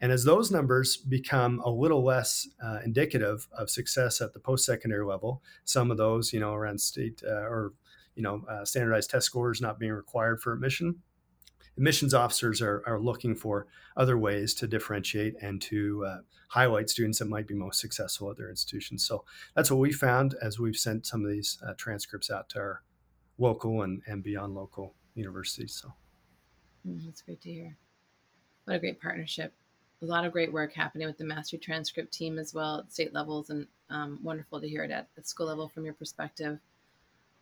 And 0.00 0.12
as 0.12 0.24
those 0.24 0.50
numbers 0.50 0.96
become 0.96 1.60
a 1.64 1.70
little 1.70 2.04
less 2.04 2.48
uh, 2.62 2.78
indicative 2.84 3.48
of 3.52 3.68
success 3.68 4.20
at 4.20 4.32
the 4.32 4.38
post-secondary 4.38 5.04
level, 5.04 5.42
some 5.64 5.90
of 5.90 5.96
those, 5.96 6.32
you 6.32 6.38
know, 6.38 6.54
around 6.54 6.80
state 6.80 7.20
uh, 7.26 7.32
or 7.32 7.72
you 8.18 8.24
know, 8.24 8.42
uh, 8.50 8.64
standardized 8.64 9.10
test 9.10 9.26
scores 9.26 9.60
not 9.60 9.78
being 9.78 9.92
required 9.92 10.42
for 10.42 10.52
admission, 10.52 10.96
admissions 11.78 12.12
officers 12.12 12.60
are, 12.60 12.82
are 12.86 13.00
looking 13.00 13.34
for 13.34 13.66
other 13.96 14.18
ways 14.18 14.52
to 14.54 14.66
differentiate 14.66 15.34
and 15.40 15.62
to 15.62 16.04
uh, 16.04 16.18
highlight 16.48 16.90
students 16.90 17.18
that 17.18 17.28
might 17.28 17.46
be 17.46 17.54
most 17.54 17.80
successful 17.80 18.30
at 18.30 18.36
their 18.36 18.50
institutions. 18.50 19.06
So 19.06 19.24
that's 19.54 19.70
what 19.70 19.80
we 19.80 19.92
found 19.92 20.34
as 20.42 20.58
we've 20.58 20.76
sent 20.76 21.06
some 21.06 21.24
of 21.24 21.30
these 21.30 21.58
uh, 21.66 21.74
transcripts 21.76 22.30
out 22.30 22.48
to 22.50 22.58
our 22.58 22.82
local 23.38 23.82
and, 23.82 24.02
and 24.06 24.22
beyond 24.22 24.54
local 24.54 24.94
universities. 25.14 25.80
So 25.80 25.94
mm, 26.86 27.04
that's 27.04 27.22
great 27.22 27.40
to 27.42 27.50
hear. 27.50 27.76
What 28.64 28.76
a 28.76 28.78
great 28.78 29.00
partnership 29.00 29.54
a 30.02 30.06
lot 30.06 30.24
of 30.24 30.32
great 30.32 30.52
work 30.52 30.72
happening 30.72 31.06
with 31.06 31.18
the 31.18 31.24
mastery 31.24 31.58
transcript 31.58 32.12
team 32.12 32.38
as 32.38 32.54
well 32.54 32.80
at 32.80 32.92
state 32.92 33.12
levels 33.12 33.50
and 33.50 33.66
um, 33.90 34.18
wonderful 34.22 34.60
to 34.60 34.68
hear 34.68 34.84
it 34.84 34.90
at, 34.90 35.08
the 35.16 35.24
school 35.24 35.46
level 35.46 35.68
from 35.68 35.84
your 35.84 35.94
perspective 35.94 36.58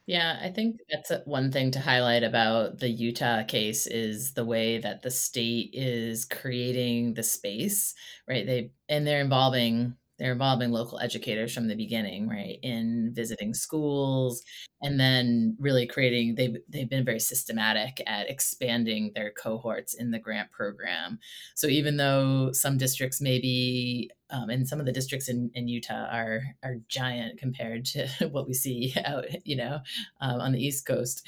yeah, 0.07 0.39
I 0.41 0.51
think 0.51 0.79
that's 0.91 1.11
one 1.25 1.51
thing 1.51 1.73
to 1.73 1.81
highlight 1.81 2.23
about 2.23 2.79
the 2.79 2.89
Utah 2.89 3.43
case 3.43 3.87
is 3.89 4.33
the 4.35 4.45
way 4.45 4.79
that 4.79 5.03
the 5.03 5.11
state 5.11 5.71
is 5.73 6.25
creating 6.25 7.15
the 7.15 7.25
space, 7.25 7.93
right? 8.29 8.47
They 8.47 8.71
and 8.89 9.05
they're 9.07 9.21
involving 9.21 9.97
they're 10.19 10.33
involving 10.33 10.71
local 10.71 10.99
educators 10.99 11.53
from 11.53 11.69
the 11.69 11.75
beginning 11.75 12.29
right 12.29 12.59
in 12.63 13.13
visiting 13.15 13.55
schools 13.55 14.43
and 14.83 14.99
then 14.99 15.57
really 15.59 15.87
creating 15.87 16.35
they've, 16.35 16.57
they've 16.69 16.89
been 16.89 17.05
very 17.05 17.21
systematic 17.21 18.03
at 18.07 18.29
expanding 18.29 19.13
their 19.15 19.31
cohorts 19.31 19.95
in 19.95 20.11
the 20.11 20.19
grant 20.19 20.51
program. 20.53 21.19
So 21.55 21.67
even 21.67 21.97
though 21.97 22.53
some 22.53 22.79
districts 22.79 23.21
maybe 23.21 24.11
um, 24.31 24.51
and 24.51 24.67
some 24.67 24.81
of 24.81 24.87
the 24.87 24.93
districts 24.93 25.29
in, 25.29 25.51
in 25.55 25.69
utah 25.69 26.09
are 26.11 26.43
are 26.65 26.77
giant 26.89 27.39
compared 27.39 27.85
to 27.87 28.09
what 28.31 28.47
we 28.47 28.55
see 28.55 28.95
out 29.05 29.25
you 29.45 29.57
know 29.57 29.79
um, 30.21 30.41
on 30.41 30.53
the 30.53 30.65
east 30.65 30.85
coast 30.85 31.27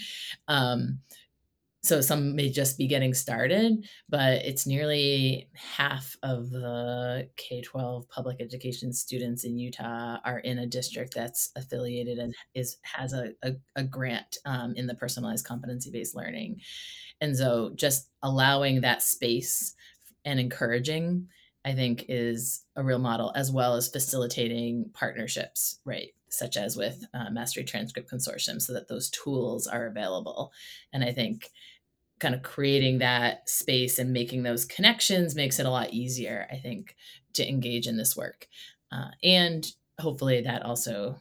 um, 0.48 0.98
so 1.82 2.00
some 2.00 2.34
may 2.34 2.50
just 2.50 2.76
be 2.76 2.88
getting 2.88 3.14
started, 3.14 3.86
but 4.08 4.44
it's 4.44 4.66
nearly 4.66 5.48
half 5.54 6.16
of 6.24 6.50
the 6.50 7.28
K 7.36 7.62
12 7.62 8.08
public 8.08 8.40
education 8.40 8.92
students 8.92 9.44
in 9.44 9.58
Utah 9.58 10.18
are 10.24 10.40
in 10.40 10.58
a 10.58 10.66
district 10.66 11.14
that's 11.14 11.50
affiliated 11.54 12.18
and 12.18 12.34
is 12.54 12.78
has 12.82 13.12
a, 13.12 13.32
a, 13.42 13.52
a 13.76 13.84
grant 13.84 14.38
um, 14.44 14.74
in 14.74 14.86
the 14.86 14.94
personalized 14.94 15.46
competency 15.46 15.90
based 15.90 16.16
learning. 16.16 16.60
And 17.20 17.36
so 17.36 17.72
just 17.76 18.08
allowing 18.22 18.80
that 18.80 19.02
space 19.02 19.74
and 20.24 20.40
encouraging, 20.40 21.28
I 21.64 21.74
think, 21.74 22.06
is 22.08 22.64
a 22.74 22.82
real 22.82 22.98
model, 22.98 23.32
as 23.36 23.52
well 23.52 23.74
as 23.74 23.88
facilitating 23.88 24.90
partnerships, 24.94 25.78
right? 25.84 26.10
Such 26.30 26.56
as 26.56 26.76
with 26.76 27.04
uh, 27.14 27.30
Mastery 27.30 27.64
Transcript 27.64 28.10
Consortium, 28.10 28.60
so 28.60 28.72
that 28.74 28.88
those 28.88 29.10
tools 29.10 29.66
are 29.66 29.86
available. 29.86 30.52
And 30.92 31.02
I 31.02 31.12
think 31.12 31.50
kind 32.20 32.34
of 32.34 32.42
creating 32.42 32.98
that 32.98 33.48
space 33.48 33.98
and 33.98 34.12
making 34.12 34.42
those 34.42 34.64
connections 34.64 35.34
makes 35.34 35.58
it 35.58 35.66
a 35.66 35.70
lot 35.70 35.92
easier, 35.92 36.48
I 36.50 36.56
think, 36.56 36.96
to 37.34 37.48
engage 37.48 37.86
in 37.86 37.96
this 37.96 38.16
work. 38.16 38.48
Uh, 38.90 39.10
and 39.22 39.70
hopefully 40.00 40.42
that 40.42 40.62
also 40.62 41.20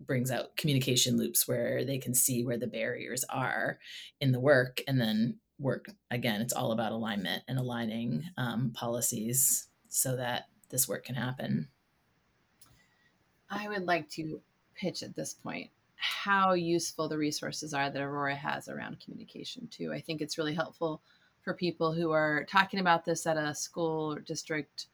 brings 0.00 0.30
out 0.30 0.56
communication 0.56 1.16
loops 1.16 1.48
where 1.48 1.84
they 1.84 1.98
can 1.98 2.14
see 2.14 2.44
where 2.44 2.58
the 2.58 2.66
barriers 2.66 3.24
are 3.28 3.78
in 4.20 4.32
the 4.32 4.40
work 4.40 4.82
and 4.86 5.00
then 5.00 5.38
work 5.58 5.86
again 6.10 6.40
it's 6.40 6.52
all 6.52 6.72
about 6.72 6.92
alignment 6.92 7.42
and 7.48 7.58
aligning 7.58 8.24
um, 8.36 8.72
policies 8.74 9.68
so 9.88 10.16
that 10.16 10.48
this 10.70 10.88
work 10.88 11.04
can 11.04 11.14
happen 11.14 11.68
i 13.50 13.68
would 13.68 13.86
like 13.86 14.08
to 14.08 14.40
pitch 14.74 15.02
at 15.02 15.14
this 15.14 15.34
point 15.34 15.70
how 15.96 16.52
useful 16.52 17.08
the 17.08 17.16
resources 17.16 17.72
are 17.72 17.88
that 17.88 18.02
Aurora 18.02 18.34
has 18.34 18.68
around 18.68 19.00
communication 19.00 19.66
too. 19.68 19.90
I 19.92 20.00
think 20.00 20.20
it's 20.20 20.36
really 20.36 20.54
helpful 20.54 21.00
for 21.42 21.54
people 21.54 21.92
who 21.92 22.10
are 22.10 22.44
talking 22.44 22.78
about 22.78 23.04
this 23.04 23.26
at 23.26 23.38
a 23.38 23.54
school 23.54 24.16
district, 24.16 24.86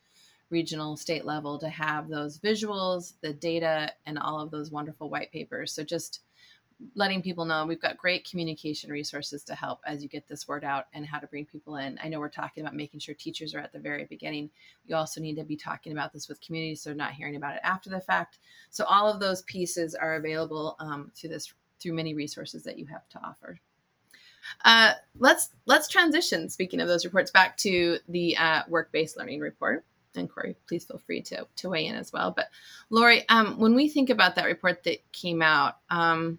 regional, 0.50 0.96
state 0.96 1.24
level 1.24 1.58
to 1.58 1.68
have 1.68 2.08
those 2.08 2.38
visuals, 2.38 3.14
the 3.22 3.32
data, 3.32 3.92
and 4.06 4.18
all 4.18 4.40
of 4.40 4.50
those 4.50 4.70
wonderful 4.70 5.10
white 5.10 5.32
papers. 5.32 5.72
So 5.72 5.82
just 5.82 6.20
letting 6.94 7.22
people 7.22 7.44
know 7.44 7.66
we've 7.66 7.80
got 7.80 7.96
great 7.96 8.28
communication 8.28 8.90
resources 8.90 9.42
to 9.44 9.54
help 9.54 9.80
as 9.86 10.02
you 10.02 10.08
get 10.08 10.26
this 10.26 10.48
word 10.48 10.64
out 10.64 10.86
and 10.94 11.04
how 11.06 11.18
to 11.18 11.26
bring 11.26 11.44
people 11.44 11.76
in. 11.76 11.98
I 12.02 12.08
know 12.08 12.20
we're 12.20 12.28
talking 12.28 12.62
about 12.62 12.74
making 12.74 13.00
sure 13.00 13.14
teachers 13.14 13.54
are 13.54 13.60
at 13.60 13.72
the 13.72 13.78
very 13.78 14.04
beginning. 14.04 14.50
You 14.86 14.96
also 14.96 15.20
need 15.20 15.36
to 15.36 15.44
be 15.44 15.56
talking 15.56 15.92
about 15.92 16.12
this 16.12 16.28
with 16.28 16.40
communities 16.40 16.82
so 16.82 16.90
they're 16.90 16.96
not 16.96 17.12
hearing 17.12 17.36
about 17.36 17.54
it 17.54 17.60
after 17.64 17.90
the 17.90 18.00
fact. 18.00 18.38
So 18.70 18.84
all 18.84 19.10
of 19.10 19.20
those 19.20 19.42
pieces 19.42 19.94
are 19.94 20.16
available 20.16 20.76
um, 20.78 21.12
through 21.14 21.30
this 21.30 21.52
through 21.80 21.94
many 21.94 22.14
resources 22.14 22.62
that 22.64 22.78
you 22.78 22.86
have 22.86 23.08
to 23.08 23.20
offer. 23.24 23.58
Uh, 24.64 24.92
let's 25.18 25.50
let's 25.66 25.88
transition. 25.88 26.48
Speaking 26.48 26.80
of 26.80 26.88
those 26.88 27.04
reports, 27.04 27.30
back 27.30 27.56
to 27.58 27.98
the 28.08 28.36
uh, 28.36 28.62
work-based 28.68 29.16
learning 29.16 29.40
report. 29.40 29.84
And 30.16 30.28
Cory, 30.28 30.56
please 30.66 30.84
feel 30.84 30.98
free 30.98 31.22
to 31.22 31.46
to 31.56 31.68
weigh 31.68 31.86
in 31.86 31.94
as 31.94 32.12
well. 32.12 32.32
But 32.32 32.48
Laurie, 32.88 33.28
um, 33.28 33.58
when 33.58 33.74
we 33.74 33.88
think 33.88 34.10
about 34.10 34.34
that 34.36 34.46
report 34.46 34.82
that 34.84 35.12
came 35.12 35.40
out, 35.40 35.76
um, 35.88 36.38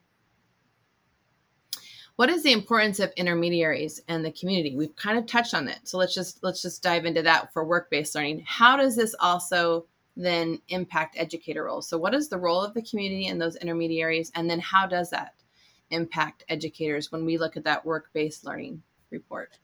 what 2.22 2.30
is 2.30 2.44
the 2.44 2.52
importance 2.52 3.00
of 3.00 3.12
intermediaries 3.18 4.00
and 4.08 4.24
the 4.24 4.32
community? 4.34 4.76
We've 4.76 4.96
kind 4.96 5.18
of 5.18 5.26
touched 5.26 5.56
on 5.56 5.68
it. 5.68 5.80
So 5.86 5.98
let's 5.98 6.14
just 6.14 6.44
let's 6.44 6.62
just 6.62 6.84
dive 6.84 7.06
into 7.06 7.24
that 7.24 7.52
for 7.52 7.66
work-based 7.66 8.14
learning. 8.14 8.44
How 8.46 8.78
does 8.78 8.96
this 8.96 9.16
also 9.20 9.88
then 10.16 10.60
impact 10.68 11.16
educator 11.18 11.64
roles? 11.64 11.88
So 11.88 11.98
what 11.98 12.14
is 12.14 12.30
the 12.30 12.38
role 12.38 12.62
of 12.62 12.76
the 12.76 12.84
community 12.84 13.26
and 13.26 13.42
those 13.42 13.56
intermediaries? 13.56 14.32
And 14.36 14.48
then 14.48 14.60
how 14.60 14.86
does 14.86 15.10
that 15.10 15.34
impact 15.90 16.44
educators 16.48 17.12
when 17.12 17.26
we 17.26 17.40
look 17.40 17.58
at 17.58 17.64
that 17.64 17.84
work-based 17.88 18.46
learning 18.46 18.84
report? 19.10 19.58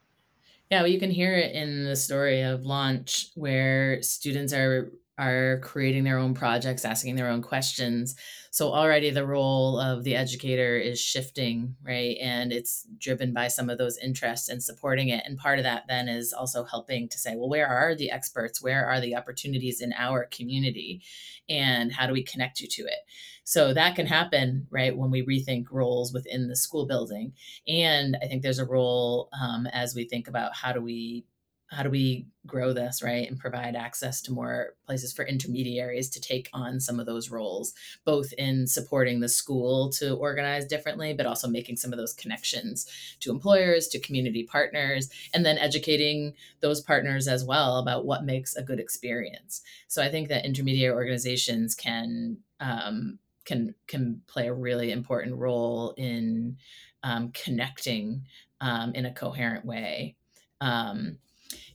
Yeah 0.72 0.82
well, 0.82 0.88
you 0.88 1.00
can 1.00 1.12
hear 1.12 1.36
it 1.36 1.54
in 1.56 1.84
the 1.84 1.96
story 1.96 2.42
of 2.42 2.66
launch 2.66 3.30
where 3.36 4.02
students 4.02 4.52
are 4.52 4.92
are 5.18 5.60
creating 5.64 6.04
their 6.04 6.20
own 6.20 6.34
projects, 6.34 6.86
asking 6.86 7.16
their 7.16 7.30
own 7.30 7.42
questions. 7.42 8.16
So 8.52 8.72
already 8.72 9.10
the 9.10 9.26
role 9.26 9.80
of 9.80 10.04
the 10.04 10.16
educator 10.16 10.78
is 10.78 11.00
shifting, 11.00 11.76
right? 11.84 12.18
And 12.22 12.52
it's 12.52 12.88
driven 13.00 13.34
by 13.34 13.48
some 13.48 13.70
of 13.70 13.78
those 13.78 13.98
interests 13.98 14.50
and 14.50 14.62
supporting 14.62 15.10
it. 15.10 15.24
And 15.26 15.38
part 15.38 15.60
of 15.60 15.64
that 15.64 15.84
then 15.88 16.08
is 16.08 16.34
also 16.34 16.64
helping 16.64 17.10
to 17.10 17.18
say, 17.18 17.36
well, 17.36 17.50
where 17.50 17.68
are 17.68 17.96
the 17.96 18.12
experts? 18.12 18.62
Where 18.62 18.86
are 18.86 19.02
the 19.02 19.16
opportunities 19.16 19.82
in 19.82 19.94
our 19.98 20.26
community? 20.26 21.02
And 21.50 21.92
how 21.92 22.08
do 22.08 22.14
we 22.14 22.24
connect 22.24 22.60
you 22.60 22.68
to 22.68 22.84
it? 22.84 23.00
So 23.44 23.74
that 23.74 23.96
can 23.96 24.08
happen, 24.08 24.68
right, 24.70 24.96
when 24.96 25.10
we 25.10 25.26
rethink 25.26 25.68
roles 25.72 26.14
within 26.14 26.48
the 26.48 26.56
school 26.56 26.86
building. 26.86 27.34
And 27.68 28.18
I 28.22 28.28
think 28.28 28.44
there's 28.44 28.60
a 28.60 28.66
role 28.66 29.30
um, 29.40 29.68
as 29.68 29.96
we 29.96 30.06
think 30.06 30.28
about 30.28 30.56
how 30.56 30.74
do 30.74 30.82
we 30.82 31.26
how 31.70 31.84
do 31.84 31.90
we 31.90 32.26
grow 32.46 32.72
this 32.72 33.04
right 33.04 33.28
and 33.28 33.40
provide 33.40 33.76
access 33.76 34.22
to 34.22 34.32
more 34.32 34.76
places 34.86 35.12
for 35.12 35.26
intermediaries 35.26 36.10
to 36.10 36.22
take 36.22 36.50
on 36.54 36.80
some 36.80 37.00
of 37.00 37.06
those 37.06 37.30
roles 37.30 37.74
both 38.06 38.32
in 38.34 38.66
supporting 38.66 39.20
the 39.20 39.30
school 39.30 39.90
to 39.90 40.16
organize 40.16 40.66
differently 40.66 41.14
but 41.14 41.26
also 41.26 41.48
making 41.48 41.76
some 41.76 41.92
of 41.92 42.00
those 42.00 42.14
connections 42.14 42.88
to 43.20 43.32
employers 43.32 43.88
to 43.88 44.00
community 44.00 44.44
partners 44.44 45.10
and 45.34 45.46
then 45.46 45.58
educating 45.58 46.34
those 46.62 46.82
partners 46.82 47.28
as 47.28 47.44
well 47.44 47.78
about 47.78 48.06
what 48.06 48.24
makes 48.24 48.56
a 48.56 48.64
good 48.64 48.80
experience. 48.80 49.62
So 49.88 50.02
i 50.02 50.10
think 50.10 50.30
that 50.30 50.46
intermediary 50.46 50.96
organizations 50.96 51.76
can 51.76 52.38
um, 52.60 53.20
can 53.46 53.74
can 53.88 54.22
play 54.28 54.48
a 54.48 54.54
really 54.54 54.92
important 54.92 55.36
role 55.36 55.94
in 55.98 56.58
um, 57.04 57.32
connecting 57.32 58.24
um, 58.62 58.94
in 58.94 59.06
a 59.06 59.14
coherent 59.14 59.66
way. 59.66 60.16
Um, 60.62 61.18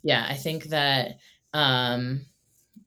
yeah, 0.02 0.26
I 0.28 0.34
think 0.34 0.64
that 0.64 1.18
um, 1.54 2.26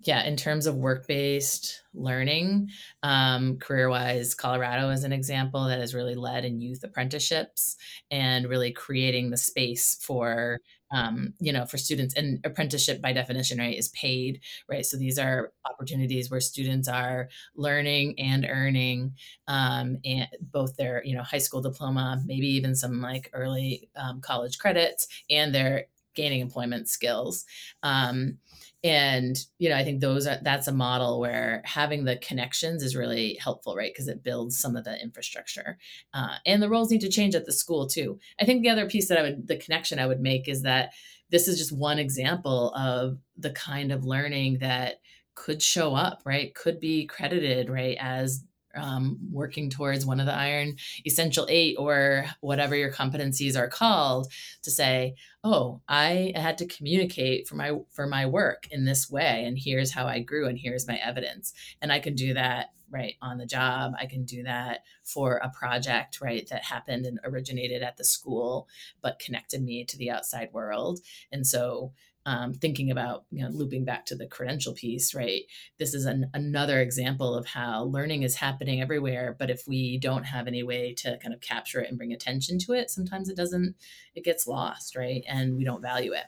yeah, 0.02 0.24
in 0.24 0.36
terms 0.36 0.68
of 0.68 0.76
work 0.76 1.08
based 1.08 1.82
learning, 1.94 2.70
um, 3.02 3.58
CareerWise, 3.58 4.38
Colorado 4.38 4.90
is 4.90 5.04
an 5.04 5.12
example 5.12 5.66
that 5.66 5.80
has 5.80 5.96
really 5.96 6.16
led 6.16 6.46
in 6.46 6.62
youth 6.62 6.84
apprenticeships 6.84 7.76
and 8.12 8.48
really 8.48 8.72
creating 8.72 9.32
the 9.32 9.38
space 9.38 9.98
for 10.02 10.60
um, 10.92 11.34
you 11.40 11.52
know 11.52 11.66
for 11.66 11.78
students. 11.78 12.14
And 12.16 12.40
apprenticeship 12.46 13.02
by 13.02 13.14
definition 13.14 13.58
right 13.58 13.76
is 13.78 13.90
paid 13.90 14.42
right? 14.70 14.86
So 14.86 14.98
these 14.98 15.18
are 15.18 15.52
opportunities 15.70 16.30
where 16.30 16.40
students 16.40 16.88
are 16.88 17.30
learning 17.56 18.20
and 18.20 18.46
earning 18.48 19.16
um, 19.48 19.98
and 20.06 20.28
both 20.40 20.76
their 20.78 21.04
you 21.04 21.16
know 21.16 21.24
high 21.24 21.40
school 21.40 21.62
diploma 21.62 22.22
maybe 22.26 22.48
even 22.48 22.76
some 22.76 23.02
like 23.02 23.30
early 23.34 23.90
um, 23.96 24.22
college 24.22 24.60
credits 24.60 25.08
and 25.30 25.54
their 25.54 25.88
gaining 26.16 26.42
employment 26.42 26.90
skills. 26.90 27.46
Um, 27.84 28.38
and 28.84 29.36
you 29.58 29.70
know, 29.70 29.76
I 29.76 29.84
think 29.84 30.00
those 30.00 30.28
are 30.28 30.38
that's 30.44 30.68
a 30.68 30.72
model 30.72 31.20
where 31.20 31.64
having 31.66 32.06
the 32.06 32.18
connections 32.18 32.84
is 32.84 32.96
really 32.96 33.36
helpful, 33.42 33.76
right? 33.76 33.92
Because 33.92 34.08
it 34.08 34.24
builds 34.24 34.60
some 34.60 34.76
of 34.76 34.84
the 34.84 35.02
infrastructure, 35.02 35.78
uh, 36.14 36.36
and 36.46 36.62
the 36.62 36.70
roles 36.70 36.92
need 36.92 37.02
to 37.02 37.10
change 37.10 37.34
at 37.34 37.46
the 37.46 37.52
school 37.52 37.88
too. 37.88 38.20
I 38.40 38.46
think 38.46 38.62
the 38.62 38.70
other 38.70 38.88
piece 38.88 39.08
that 39.10 39.18
I 39.18 39.24
would 39.24 39.48
the 39.48 39.58
connection 39.58 39.98
I 39.98 40.06
would 40.06 40.22
make 40.22 40.48
is 40.48 40.62
that 40.62 40.92
this 41.32 41.48
is 41.48 41.58
just 41.58 41.72
one 41.72 41.98
example 41.98 42.72
of 42.76 43.18
the 43.36 43.50
kind 43.50 43.92
of 43.92 44.06
learning 44.06 44.60
that 44.60 45.02
could 45.34 45.62
show 45.62 45.96
up, 45.96 46.22
right? 46.24 46.54
Could 46.54 46.80
be 46.80 47.08
credited, 47.08 47.70
right, 47.70 47.98
as 48.00 48.44
um, 48.76 49.18
working 49.32 49.70
towards 49.70 50.06
one 50.06 50.20
of 50.20 50.26
the 50.26 50.36
iron 50.36 50.76
essential 51.06 51.46
eight 51.50 51.76
or 51.78 52.26
whatever 52.42 52.76
your 52.76 52.92
competencies 52.92 53.58
are 53.58 53.68
called 53.68 54.32
to 54.62 54.72
say 54.72 55.16
oh 55.44 55.82
i 55.88 56.32
had 56.36 56.58
to 56.58 56.66
communicate 56.66 57.48
for 57.48 57.56
my 57.56 57.72
for 57.92 58.08
my 58.08 58.26
work 58.26 58.68
in 58.72 58.86
this 58.86 59.10
way 59.10 59.44
and 59.46 59.58
here's 59.58 59.92
how 59.92 60.06
i 60.06 60.20
grew 60.20 60.48
and 60.48 60.60
here's 60.60 60.88
my 60.88 60.96
evidence. 60.98 61.54
And 61.82 61.92
i 61.92 62.00
can 62.00 62.16
do 62.16 62.34
that 62.34 62.72
right 62.90 63.16
on 63.22 63.38
the 63.38 63.46
job. 63.46 63.94
I 64.00 64.06
can 64.06 64.26
do 64.26 64.44
that 64.44 64.84
for 65.04 65.38
a 65.38 65.50
project 65.50 66.22
right 66.22 66.48
that 66.50 66.64
happened 66.64 67.06
and 67.06 67.20
originated 67.24 67.82
at 67.82 67.98
the 67.98 68.04
school 68.04 68.68
but 69.02 69.20
connected 69.20 69.62
me 69.64 69.86
to 69.86 69.98
the 69.98 70.12
outside 70.12 70.50
world. 70.54 71.00
And 71.32 71.46
so 71.46 71.94
um, 72.26 72.54
thinking 72.54 72.90
about 72.90 73.26
you 73.32 73.44
know 73.44 73.50
looping 73.50 73.86
back 73.86 74.06
to 74.06 74.16
the 74.16 74.28
credential 74.28 74.74
piece 74.74 75.14
right 75.14 75.44
this 75.78 75.94
is 75.94 76.06
an, 76.06 76.30
another 76.34 76.82
example 76.82 77.36
of 77.36 77.46
how 77.46 77.84
learning 77.84 78.24
is 78.24 78.36
happening 78.36 78.82
everywhere 78.82 79.36
but 79.38 79.50
if 79.50 79.68
we 79.68 79.98
don't 79.98 80.24
have 80.24 80.48
any 80.48 80.64
way 80.64 80.94
to 80.94 81.18
kind 81.20 81.34
of 81.34 81.42
capture 81.42 81.82
it 81.82 81.90
and 81.90 81.98
bring 81.98 82.14
attention 82.14 82.58
to 82.58 82.74
it 82.74 82.90
sometimes 82.90 83.30
it 83.30 83.38
doesn't 83.38 83.76
it 84.16 84.24
gets 84.24 84.48
lost 84.48 84.96
right 84.96 85.24
and 85.28 85.56
we 85.56 85.64
don't 85.64 85.82
value 85.82 86.14
it 86.14 86.26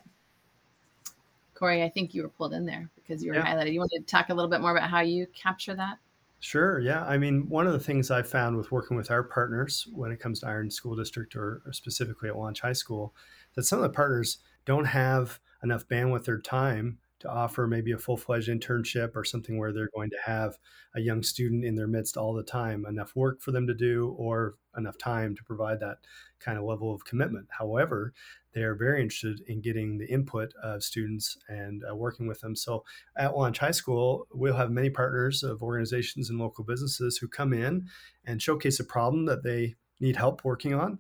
cory 1.56 1.84
i 1.84 1.90
think 1.90 2.14
you 2.14 2.22
were 2.22 2.30
pulled 2.30 2.54
in 2.54 2.66
there 2.66 2.90
because 2.96 3.24
you 3.24 3.32
were 3.32 3.38
yeah. 3.38 3.46
highlighted 3.46 3.74
you 3.74 3.80
want 3.80 3.92
to 3.92 4.02
talk 4.02 4.30
a 4.30 4.34
little 4.34 4.52
bit 4.52 4.62
more 4.62 4.76
about 4.76 4.90
how 4.90 5.02
you 5.02 5.26
capture 5.34 5.76
that 5.76 5.98
Sure. 6.40 6.80
Yeah. 6.80 7.04
I 7.04 7.18
mean, 7.18 7.50
one 7.50 7.66
of 7.66 7.74
the 7.74 7.80
things 7.80 8.12
I 8.12 8.22
found 8.22 8.58
with 8.58 8.72
working 8.72 8.96
with 8.96 9.10
our 9.10 9.24
partners 9.24 9.88
when 9.92 10.12
it 10.12 10.20
comes 10.20 10.42
to 10.42 10.48
Iron 10.48 10.70
School 10.70 10.96
District 10.96 11.36
or, 11.36 11.64
or 11.66 11.74
specifically 11.74 12.30
at 12.30 12.38
Launch 12.38 12.62
High 12.62 12.74
School, 12.74 13.16
that 13.56 13.64
some 13.64 13.80
of 13.80 13.84
the 13.84 13.90
partners 13.90 14.38
don't 14.68 14.86
have 14.86 15.40
enough 15.64 15.88
bandwidth 15.88 16.28
or 16.28 16.40
time 16.40 17.00
to 17.20 17.30
offer 17.30 17.66
maybe 17.66 17.92
a 17.94 17.98
full-fledged 17.98 18.50
internship 18.50 19.16
or 19.16 19.24
something 19.24 19.58
where 19.58 19.74
they're 19.74 19.90
going 19.96 20.12
to 20.12 20.20
have 20.24 20.60
a 20.96 21.02
young 21.02 21.24
student 21.24 21.66
in 21.66 21.74
their 21.74 21.88
midst 21.88 22.16
all 22.16 22.34
the 22.34 22.44
time 22.44 22.86
enough 22.86 23.16
work 23.16 23.42
for 23.42 23.52
them 23.52 23.66
to 23.66 23.74
do 23.74 24.16
or 24.20 24.56
enough 24.78 24.98
time 25.00 25.36
to 25.36 25.44
provide 25.44 25.80
that 25.80 25.98
kind 26.40 26.60
of 26.60 26.64
level 26.64 26.94
of 26.94 27.06
commitment. 27.06 27.48
However 27.50 28.14
they 28.54 28.62
are 28.62 28.76
very 28.76 29.02
interested 29.02 29.40
in 29.48 29.62
getting 29.62 29.98
the 29.98 30.12
input 30.12 30.54
of 30.62 30.84
students 30.84 31.38
and 31.48 31.84
uh, 31.90 31.96
working 31.96 32.28
with 32.28 32.42
them. 32.42 32.56
So 32.56 32.84
at 33.18 33.36
launch 33.36 33.58
high 33.58 33.72
school 33.72 34.28
we'll 34.32 34.56
have 34.56 34.70
many 34.70 34.92
partners 34.92 35.44
of 35.44 35.64
organizations 35.64 36.30
and 36.30 36.38
local 36.38 36.64
businesses 36.64 37.18
who 37.18 37.28
come 37.28 37.54
in 37.54 37.88
and 38.26 38.42
showcase 38.42 38.80
a 38.80 38.84
problem 38.84 39.26
that 39.26 39.44
they 39.44 39.76
need 40.00 40.18
help 40.18 40.44
working 40.44 40.76
on. 40.76 41.00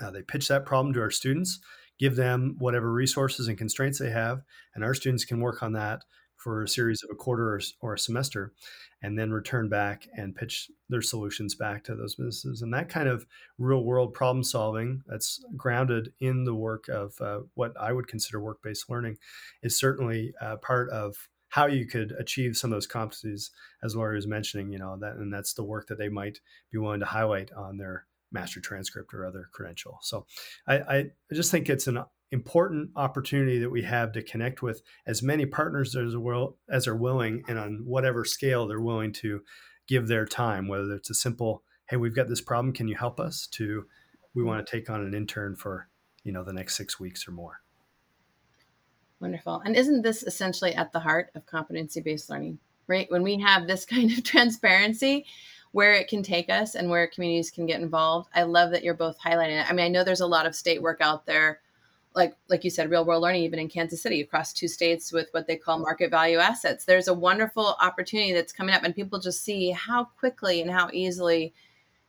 Uh, 0.00 0.10
they 0.10 0.22
pitch 0.22 0.46
that 0.48 0.64
problem 0.64 0.94
to 0.94 1.00
our 1.00 1.10
students 1.10 1.58
give 2.00 2.16
them 2.16 2.56
whatever 2.58 2.90
resources 2.90 3.46
and 3.46 3.58
constraints 3.58 3.98
they 3.98 4.10
have, 4.10 4.42
and 4.74 4.82
our 4.82 4.94
students 4.94 5.24
can 5.24 5.40
work 5.40 5.62
on 5.62 5.74
that 5.74 6.02
for 6.40 6.62
a 6.62 6.68
series 6.68 7.02
of 7.02 7.10
a 7.12 7.14
quarter 7.14 7.60
or, 7.82 7.94
a 7.94 7.98
semester 7.98 8.54
and 9.02 9.18
then 9.18 9.30
return 9.30 9.68
back 9.68 10.08
and 10.16 10.34
pitch 10.34 10.70
their 10.88 11.02
solutions 11.02 11.54
back 11.54 11.84
to 11.84 11.94
those 11.94 12.14
businesses. 12.14 12.62
And 12.62 12.72
that 12.72 12.88
kind 12.88 13.08
of 13.08 13.26
real 13.58 13.84
world 13.84 14.14
problem 14.14 14.42
solving 14.42 15.02
that's 15.06 15.44
grounded 15.54 16.14
in 16.18 16.44
the 16.44 16.54
work 16.54 16.88
of 16.88 17.12
uh, 17.20 17.40
what 17.54 17.74
i 17.78 17.92
would 17.92 18.08
consider 18.08 18.40
work-based 18.40 18.88
learning 18.88 19.18
is 19.62 19.78
certainly 19.78 20.32
uh, 20.40 20.56
part 20.56 20.88
of 20.90 21.28
how 21.50 21.66
you 21.66 21.86
could 21.86 22.12
achieve 22.18 22.56
some 22.56 22.72
of 22.72 22.76
those 22.76 22.86
competencies 22.86 23.50
as 23.82 23.94
Laurie 23.96 24.16
was 24.16 24.26
mentioning 24.26 24.70
you 24.72 24.78
know 24.78 24.96
that 25.00 25.16
and 25.16 25.32
that's 25.32 25.54
the 25.54 25.64
work 25.64 25.88
that 25.88 25.98
they 25.98 26.08
might 26.08 26.38
be 26.72 26.78
willing 26.78 27.00
to 27.00 27.06
highlight 27.06 27.50
on 27.52 27.76
their 27.76 28.06
master 28.32 28.60
transcript 28.60 29.12
or 29.14 29.26
other 29.26 29.48
credential. 29.52 29.98
So 30.02 30.26
I, 30.66 30.78
I 30.78 31.04
just 31.32 31.50
think 31.50 31.68
it's 31.68 31.86
an 31.86 32.04
important 32.30 32.90
opportunity 32.96 33.58
that 33.58 33.70
we 33.70 33.82
have 33.82 34.12
to 34.12 34.22
connect 34.22 34.62
with 34.62 34.82
as 35.06 35.22
many 35.22 35.46
partners 35.46 35.96
as, 35.96 36.16
will, 36.16 36.56
as 36.68 36.86
are 36.86 36.96
willing 36.96 37.42
and 37.48 37.58
on 37.58 37.82
whatever 37.84 38.24
scale 38.24 38.66
they're 38.66 38.80
willing 38.80 39.12
to 39.12 39.42
give 39.88 40.06
their 40.06 40.24
time, 40.24 40.68
whether 40.68 40.92
it's 40.92 41.10
a 41.10 41.14
simple, 41.14 41.64
hey, 41.88 41.96
we've 41.96 42.14
got 42.14 42.28
this 42.28 42.40
problem, 42.40 42.72
can 42.72 42.86
you 42.86 42.94
help 42.94 43.18
us? 43.18 43.48
to 43.48 43.84
we 44.34 44.42
want 44.42 44.64
to 44.64 44.70
take 44.70 44.88
on 44.88 45.04
an 45.04 45.14
intern 45.14 45.56
for, 45.56 45.88
you 46.22 46.32
know, 46.32 46.44
the 46.44 46.52
next 46.52 46.76
six 46.76 47.00
weeks 47.00 47.26
or 47.26 47.32
more. 47.32 47.62
Wonderful. 49.20 49.60
And 49.64 49.76
isn't 49.76 50.02
this 50.02 50.22
essentially 50.22 50.74
at 50.74 50.92
the 50.92 51.00
heart 51.00 51.30
of 51.34 51.46
competency 51.46 52.00
based 52.00 52.30
learning, 52.30 52.58
right? 52.86 53.10
When 53.10 53.22
we 53.22 53.38
have 53.40 53.66
this 53.66 53.84
kind 53.86 54.10
of 54.10 54.24
transparency, 54.24 55.26
where 55.72 55.94
it 55.94 56.08
can 56.08 56.22
take 56.22 56.50
us 56.50 56.74
and 56.74 56.90
where 56.90 57.06
communities 57.06 57.50
can 57.50 57.66
get 57.66 57.80
involved. 57.80 58.28
I 58.34 58.42
love 58.42 58.70
that 58.72 58.82
you're 58.82 58.94
both 58.94 59.18
highlighting 59.20 59.60
it. 59.60 59.70
I 59.70 59.72
mean, 59.72 59.86
I 59.86 59.88
know 59.88 60.02
there's 60.02 60.20
a 60.20 60.26
lot 60.26 60.46
of 60.46 60.54
state 60.54 60.82
work 60.82 61.00
out 61.00 61.26
there, 61.26 61.60
like 62.14 62.36
like 62.48 62.64
you 62.64 62.70
said, 62.70 62.90
real 62.90 63.04
world 63.04 63.22
learning, 63.22 63.44
even 63.44 63.60
in 63.60 63.68
Kansas 63.68 64.02
City, 64.02 64.20
across 64.20 64.52
two 64.52 64.66
states 64.66 65.12
with 65.12 65.28
what 65.30 65.46
they 65.46 65.56
call 65.56 65.78
market 65.78 66.10
value 66.10 66.38
assets. 66.38 66.84
There's 66.84 67.08
a 67.08 67.14
wonderful 67.14 67.76
opportunity 67.80 68.32
that's 68.32 68.52
coming 68.52 68.74
up, 68.74 68.82
and 68.82 68.94
people 68.94 69.20
just 69.20 69.44
see 69.44 69.70
how 69.70 70.04
quickly 70.04 70.60
and 70.60 70.70
how 70.70 70.90
easily 70.92 71.54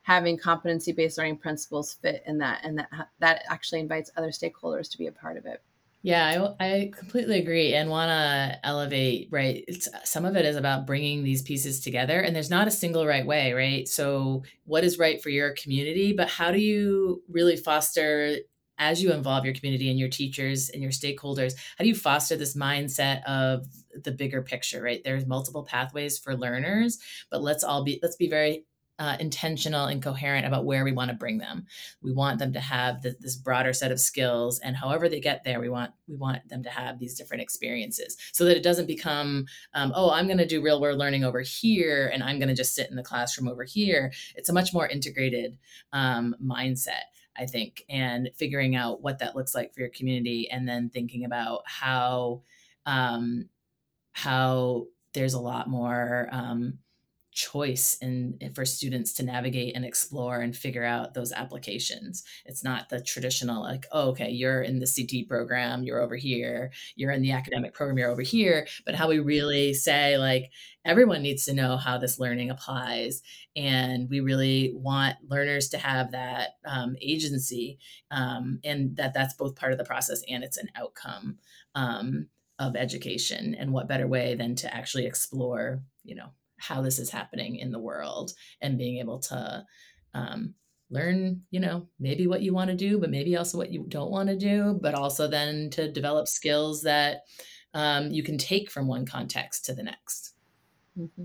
having 0.02 0.36
competency 0.36 0.90
based 0.90 1.16
learning 1.18 1.36
principles 1.36 1.94
fit 1.94 2.24
in 2.26 2.38
that, 2.38 2.64
and 2.64 2.78
that 2.78 2.90
that 3.20 3.42
actually 3.48 3.80
invites 3.80 4.10
other 4.16 4.30
stakeholders 4.30 4.90
to 4.90 4.98
be 4.98 5.06
a 5.06 5.12
part 5.12 5.36
of 5.36 5.46
it. 5.46 5.62
Yeah, 6.04 6.52
I, 6.58 6.66
I 6.66 6.90
completely 6.96 7.38
agree 7.38 7.74
and 7.74 7.88
want 7.88 8.08
to 8.08 8.66
elevate, 8.66 9.28
right? 9.30 9.64
It's, 9.68 9.88
some 10.04 10.24
of 10.24 10.34
it 10.36 10.44
is 10.44 10.56
about 10.56 10.84
bringing 10.84 11.22
these 11.22 11.42
pieces 11.42 11.78
together, 11.80 12.18
and 12.20 12.34
there's 12.34 12.50
not 12.50 12.66
a 12.66 12.72
single 12.72 13.06
right 13.06 13.24
way, 13.24 13.52
right? 13.52 13.86
So, 13.88 14.42
what 14.64 14.82
is 14.82 14.98
right 14.98 15.22
for 15.22 15.30
your 15.30 15.52
community, 15.52 16.12
but 16.12 16.28
how 16.28 16.50
do 16.50 16.58
you 16.58 17.22
really 17.28 17.56
foster, 17.56 18.36
as 18.78 19.00
you 19.00 19.12
involve 19.12 19.44
your 19.44 19.54
community 19.54 19.90
and 19.90 19.98
your 19.98 20.08
teachers 20.08 20.70
and 20.70 20.82
your 20.82 20.90
stakeholders, 20.90 21.54
how 21.78 21.84
do 21.84 21.88
you 21.88 21.94
foster 21.94 22.34
this 22.34 22.56
mindset 22.56 23.22
of 23.24 23.66
the 24.02 24.10
bigger 24.10 24.42
picture, 24.42 24.82
right? 24.82 25.02
There's 25.04 25.24
multiple 25.26 25.62
pathways 25.62 26.18
for 26.18 26.36
learners, 26.36 26.98
but 27.30 27.42
let's 27.42 27.62
all 27.62 27.84
be, 27.84 28.00
let's 28.02 28.16
be 28.16 28.28
very 28.28 28.64
uh, 29.02 29.16
intentional 29.18 29.86
and 29.86 30.00
coherent 30.00 30.46
about 30.46 30.64
where 30.64 30.84
we 30.84 30.92
want 30.92 31.10
to 31.10 31.16
bring 31.16 31.38
them. 31.38 31.66
We 32.02 32.12
want 32.12 32.38
them 32.38 32.52
to 32.52 32.60
have 32.60 33.02
the, 33.02 33.16
this 33.18 33.34
broader 33.34 33.72
set 33.72 33.90
of 33.90 33.98
skills, 33.98 34.60
and 34.60 34.76
however 34.76 35.08
they 35.08 35.18
get 35.18 35.42
there, 35.42 35.58
we 35.58 35.68
want 35.68 35.90
we 36.06 36.14
want 36.14 36.48
them 36.48 36.62
to 36.62 36.70
have 36.70 37.00
these 37.00 37.16
different 37.16 37.42
experiences, 37.42 38.16
so 38.32 38.44
that 38.44 38.56
it 38.56 38.62
doesn't 38.62 38.86
become, 38.86 39.46
um, 39.74 39.92
oh, 39.96 40.12
I'm 40.12 40.28
going 40.28 40.38
to 40.38 40.46
do 40.46 40.62
real 40.62 40.80
world 40.80 41.00
learning 41.00 41.24
over 41.24 41.40
here, 41.40 42.12
and 42.14 42.22
I'm 42.22 42.38
going 42.38 42.48
to 42.48 42.54
just 42.54 42.76
sit 42.76 42.90
in 42.90 42.96
the 42.96 43.02
classroom 43.02 43.48
over 43.48 43.64
here. 43.64 44.12
It's 44.36 44.48
a 44.48 44.52
much 44.52 44.72
more 44.72 44.86
integrated 44.86 45.58
um, 45.92 46.36
mindset. 46.40 47.10
I 47.36 47.46
think, 47.46 47.84
and 47.88 48.30
figuring 48.36 48.76
out 48.76 49.02
what 49.02 49.18
that 49.18 49.34
looks 49.34 49.52
like 49.52 49.74
for 49.74 49.80
your 49.80 49.90
community, 49.90 50.48
and 50.48 50.68
then 50.68 50.90
thinking 50.90 51.24
about 51.24 51.62
how 51.66 52.42
um, 52.86 53.48
how 54.12 54.86
there's 55.12 55.34
a 55.34 55.40
lot 55.40 55.68
more 55.68 56.28
um, 56.30 56.78
choice 57.42 57.96
in 58.00 58.38
for 58.54 58.64
students 58.64 59.12
to 59.14 59.24
navigate 59.24 59.74
and 59.74 59.84
explore 59.84 60.40
and 60.40 60.56
figure 60.56 60.84
out 60.84 61.14
those 61.14 61.32
applications. 61.32 62.22
It's 62.44 62.62
not 62.62 62.88
the 62.88 63.00
traditional 63.00 63.62
like 63.62 63.86
oh, 63.90 64.10
okay 64.10 64.30
you're 64.30 64.62
in 64.62 64.78
the 64.78 64.86
ct 64.86 65.28
program 65.28 65.82
you're 65.82 66.00
over 66.00 66.16
here 66.16 66.70
you're 66.94 67.10
in 67.10 67.22
the 67.22 67.32
academic 67.32 67.74
program 67.74 67.98
you're 67.98 68.10
over 68.10 68.22
here. 68.22 68.66
But 68.86 68.94
how 68.94 69.08
we 69.08 69.18
really 69.18 69.74
say 69.74 70.18
like 70.18 70.50
everyone 70.84 71.22
needs 71.22 71.44
to 71.46 71.54
know 71.54 71.76
how 71.76 71.98
this 71.98 72.18
learning 72.18 72.50
applies. 72.50 73.22
And 73.56 74.08
we 74.08 74.20
really 74.20 74.72
want 74.74 75.16
learners 75.28 75.68
to 75.70 75.78
have 75.78 76.12
that 76.12 76.50
um, 76.64 76.96
agency 77.00 77.78
um, 78.10 78.60
and 78.64 78.96
that 78.96 79.14
that's 79.14 79.34
both 79.34 79.56
part 79.56 79.72
of 79.72 79.78
the 79.78 79.84
process 79.84 80.22
and 80.28 80.44
it's 80.44 80.56
an 80.58 80.68
outcome 80.76 81.38
um, 81.74 82.28
of 82.58 82.76
education 82.76 83.56
and 83.58 83.72
what 83.72 83.88
better 83.88 84.06
way 84.06 84.36
than 84.36 84.54
to 84.54 84.72
actually 84.72 85.06
explore 85.06 85.82
you 86.04 86.14
know 86.14 86.30
how 86.62 86.80
this 86.80 86.98
is 86.98 87.10
happening 87.10 87.56
in 87.56 87.70
the 87.70 87.78
world 87.78 88.32
and 88.60 88.78
being 88.78 88.98
able 88.98 89.18
to 89.18 89.64
um, 90.14 90.54
learn 90.90 91.42
you 91.50 91.58
know 91.58 91.88
maybe 91.98 92.26
what 92.26 92.42
you 92.42 92.52
want 92.52 92.70
to 92.70 92.76
do 92.76 92.98
but 92.98 93.10
maybe 93.10 93.36
also 93.36 93.58
what 93.58 93.72
you 93.72 93.84
don't 93.88 94.10
want 94.10 94.28
to 94.28 94.36
do 94.36 94.78
but 94.82 94.94
also 94.94 95.26
then 95.26 95.70
to 95.70 95.90
develop 95.90 96.28
skills 96.28 96.82
that 96.82 97.22
um, 97.74 98.10
you 98.10 98.22
can 98.22 98.38
take 98.38 98.70
from 98.70 98.86
one 98.86 99.06
context 99.06 99.64
to 99.66 99.74
the 99.74 99.82
next. 99.82 100.34
Mm-hmm. 100.98 101.24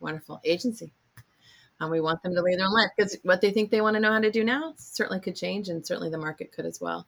wonderful. 0.00 0.40
Agency. 0.44 0.92
And 1.78 1.90
we 1.90 2.00
want 2.00 2.22
them 2.22 2.34
to 2.34 2.42
lead 2.42 2.58
their 2.58 2.66
own 2.66 2.72
life 2.72 2.90
because 2.96 3.16
what 3.22 3.40
they 3.40 3.50
think 3.50 3.70
they 3.70 3.82
want 3.82 3.94
to 3.94 4.00
know 4.00 4.12
how 4.12 4.20
to 4.20 4.30
do 4.30 4.42
now 4.42 4.74
certainly 4.78 5.20
could 5.20 5.36
change 5.36 5.68
and 5.68 5.86
certainly 5.86 6.10
the 6.10 6.18
market 6.18 6.50
could 6.52 6.64
as 6.64 6.80
well 6.80 7.06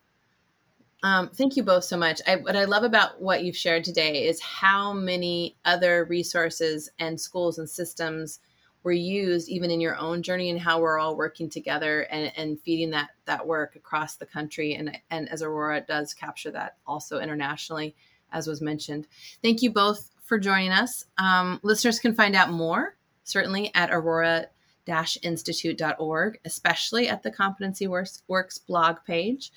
um, 1.03 1.29
thank 1.31 1.57
you 1.57 1.63
both 1.63 1.85
so 1.85 1.97
much. 1.97 2.21
I, 2.27 2.37
what 2.37 2.57
I 2.57 2.65
love 2.65 2.83
about 2.83 3.21
what 3.21 3.45
you've 3.45 3.57
shared 3.57 3.85
today 3.85 4.27
is 4.27 4.41
how 4.41 4.93
many 4.93 5.57
other 5.65 6.05
resources 6.05 6.91
and 6.99 7.21
schools 7.21 7.59
and 7.59 7.69
systems 7.69 8.41
were 8.83 8.93
used 8.93 9.49
even 9.49 9.71
in 9.71 9.81
your 9.81 9.97
own 9.97 10.23
journey 10.23 10.51
and 10.51 10.61
how 10.61 10.81
we're 10.81 10.99
all 10.99 11.17
working 11.17 11.51
together 11.51 12.03
and, 12.03 12.33
and 12.37 12.61
feeding 12.61 12.91
that 12.91 13.11
that 13.27 13.47
work 13.47 13.77
across 13.77 14.17
the 14.17 14.27
country 14.27 14.75
and 14.75 14.97
and 15.11 15.29
as 15.29 15.43
Aurora 15.43 15.81
does 15.81 16.15
capture 16.15 16.51
that 16.53 16.77
also 16.87 17.19
internationally 17.19 17.95
as 18.33 18.47
was 18.47 18.61
mentioned. 18.61 19.07
Thank 19.43 19.63
you 19.63 19.71
both 19.71 20.11
for 20.25 20.39
joining 20.39 20.71
us. 20.71 21.05
Um, 21.17 21.61
listeners 21.63 21.99
can 21.99 22.15
find 22.15 22.35
out 22.37 22.51
more 22.51 22.97
certainly 23.25 23.71
at 23.75 23.91
aurora 23.91 24.47
institute.org, 25.23 26.41
especially 26.47 27.09
at 27.09 27.23
the 27.23 27.31
CompetencyWorks, 27.31 28.23
Works 28.27 28.57
blog 28.57 28.97
page. 29.07 29.53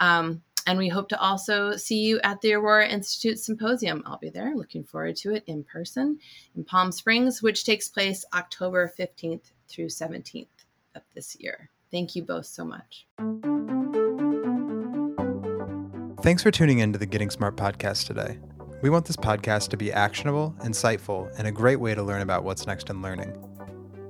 Um, 0.00 0.42
and 0.66 0.78
we 0.78 0.88
hope 0.88 1.08
to 1.08 1.20
also 1.20 1.76
see 1.76 2.00
you 2.00 2.20
at 2.24 2.40
the 2.40 2.52
Aurora 2.52 2.88
Institute 2.88 3.38
Symposium. 3.38 4.02
I'll 4.04 4.18
be 4.18 4.30
there, 4.30 4.54
looking 4.54 4.84
forward 4.84 5.16
to 5.16 5.34
it 5.34 5.44
in 5.46 5.62
person 5.64 6.18
in 6.56 6.64
Palm 6.64 6.92
Springs, 6.92 7.42
which 7.42 7.64
takes 7.64 7.88
place 7.88 8.24
October 8.34 8.92
15th 8.98 9.52
through 9.68 9.86
17th 9.86 10.46
of 10.94 11.02
this 11.14 11.36
year. 11.38 11.70
Thank 11.90 12.16
you 12.16 12.22
both 12.22 12.46
so 12.46 12.64
much. 12.64 13.06
Thanks 16.22 16.42
for 16.42 16.50
tuning 16.50 16.80
in 16.80 16.92
to 16.92 16.98
the 16.98 17.06
Getting 17.06 17.30
Smart 17.30 17.56
podcast 17.56 18.06
today. 18.06 18.38
We 18.82 18.90
want 18.90 19.06
this 19.06 19.16
podcast 19.16 19.68
to 19.68 19.76
be 19.76 19.92
actionable, 19.92 20.54
insightful, 20.60 21.32
and 21.38 21.46
a 21.46 21.52
great 21.52 21.76
way 21.76 21.94
to 21.94 22.02
learn 22.02 22.22
about 22.22 22.42
what's 22.42 22.66
next 22.66 22.90
in 22.90 23.00
learning. 23.00 23.36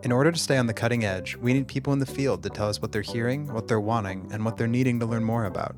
In 0.03 0.13
order 0.13 0.33
to 0.33 0.39
stay 0.39 0.57
on 0.57 0.67
the 0.67 0.75
cutting 0.75 1.05
edge, 1.05 1.37
we 1.37 1.53
need 1.53 1.69
people 1.69 1.93
in 1.93 1.99
the 1.99 2.07
field 2.07 2.43
to 2.43 2.49
tell 2.49 2.69
us 2.69 2.81
what 2.81 2.93
they're 2.93 3.03
hearing, 3.03 3.53
what 3.53 3.69
they're 3.69 3.81
wanting, 3.81 4.29
and 4.33 4.45
what 4.45 4.57
they're 4.57 4.67
needing 4.67 4.99
to 5.01 5.07
learn 5.07 5.25
more 5.25 5.45
about. 5.45 5.77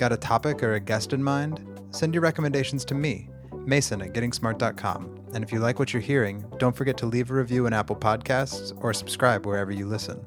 Got 0.00 0.12
a 0.12 0.16
topic 0.16 0.62
or 0.62 0.76
a 0.76 0.80
guest 0.80 1.12
in 1.12 1.22
mind? 1.22 1.60
Send 1.90 2.14
your 2.14 2.22
recommendations 2.22 2.86
to 2.86 2.94
me, 2.94 3.28
Mason 3.66 4.00
at 4.00 4.14
gettingsmart.com. 4.14 5.26
And 5.34 5.44
if 5.44 5.52
you 5.52 5.58
like 5.58 5.78
what 5.78 5.92
you're 5.92 6.00
hearing, 6.00 6.42
don't 6.56 6.74
forget 6.74 6.96
to 6.96 7.06
leave 7.06 7.30
a 7.30 7.34
review 7.34 7.66
in 7.66 7.74
Apple 7.74 7.96
Podcasts 7.96 8.72
or 8.82 8.94
subscribe 8.94 9.44
wherever 9.44 9.70
you 9.70 9.84
listen. 9.84 10.24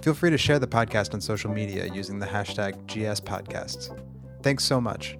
Feel 0.00 0.14
free 0.14 0.30
to 0.30 0.38
share 0.38 0.58
the 0.58 0.66
podcast 0.66 1.12
on 1.12 1.20
social 1.20 1.50
media 1.50 1.92
using 1.92 2.18
the 2.18 2.24
hashtag 2.24 2.86
GSPodcasts. 2.86 3.94
Thanks 4.42 4.64
so 4.64 4.80
much. 4.80 5.18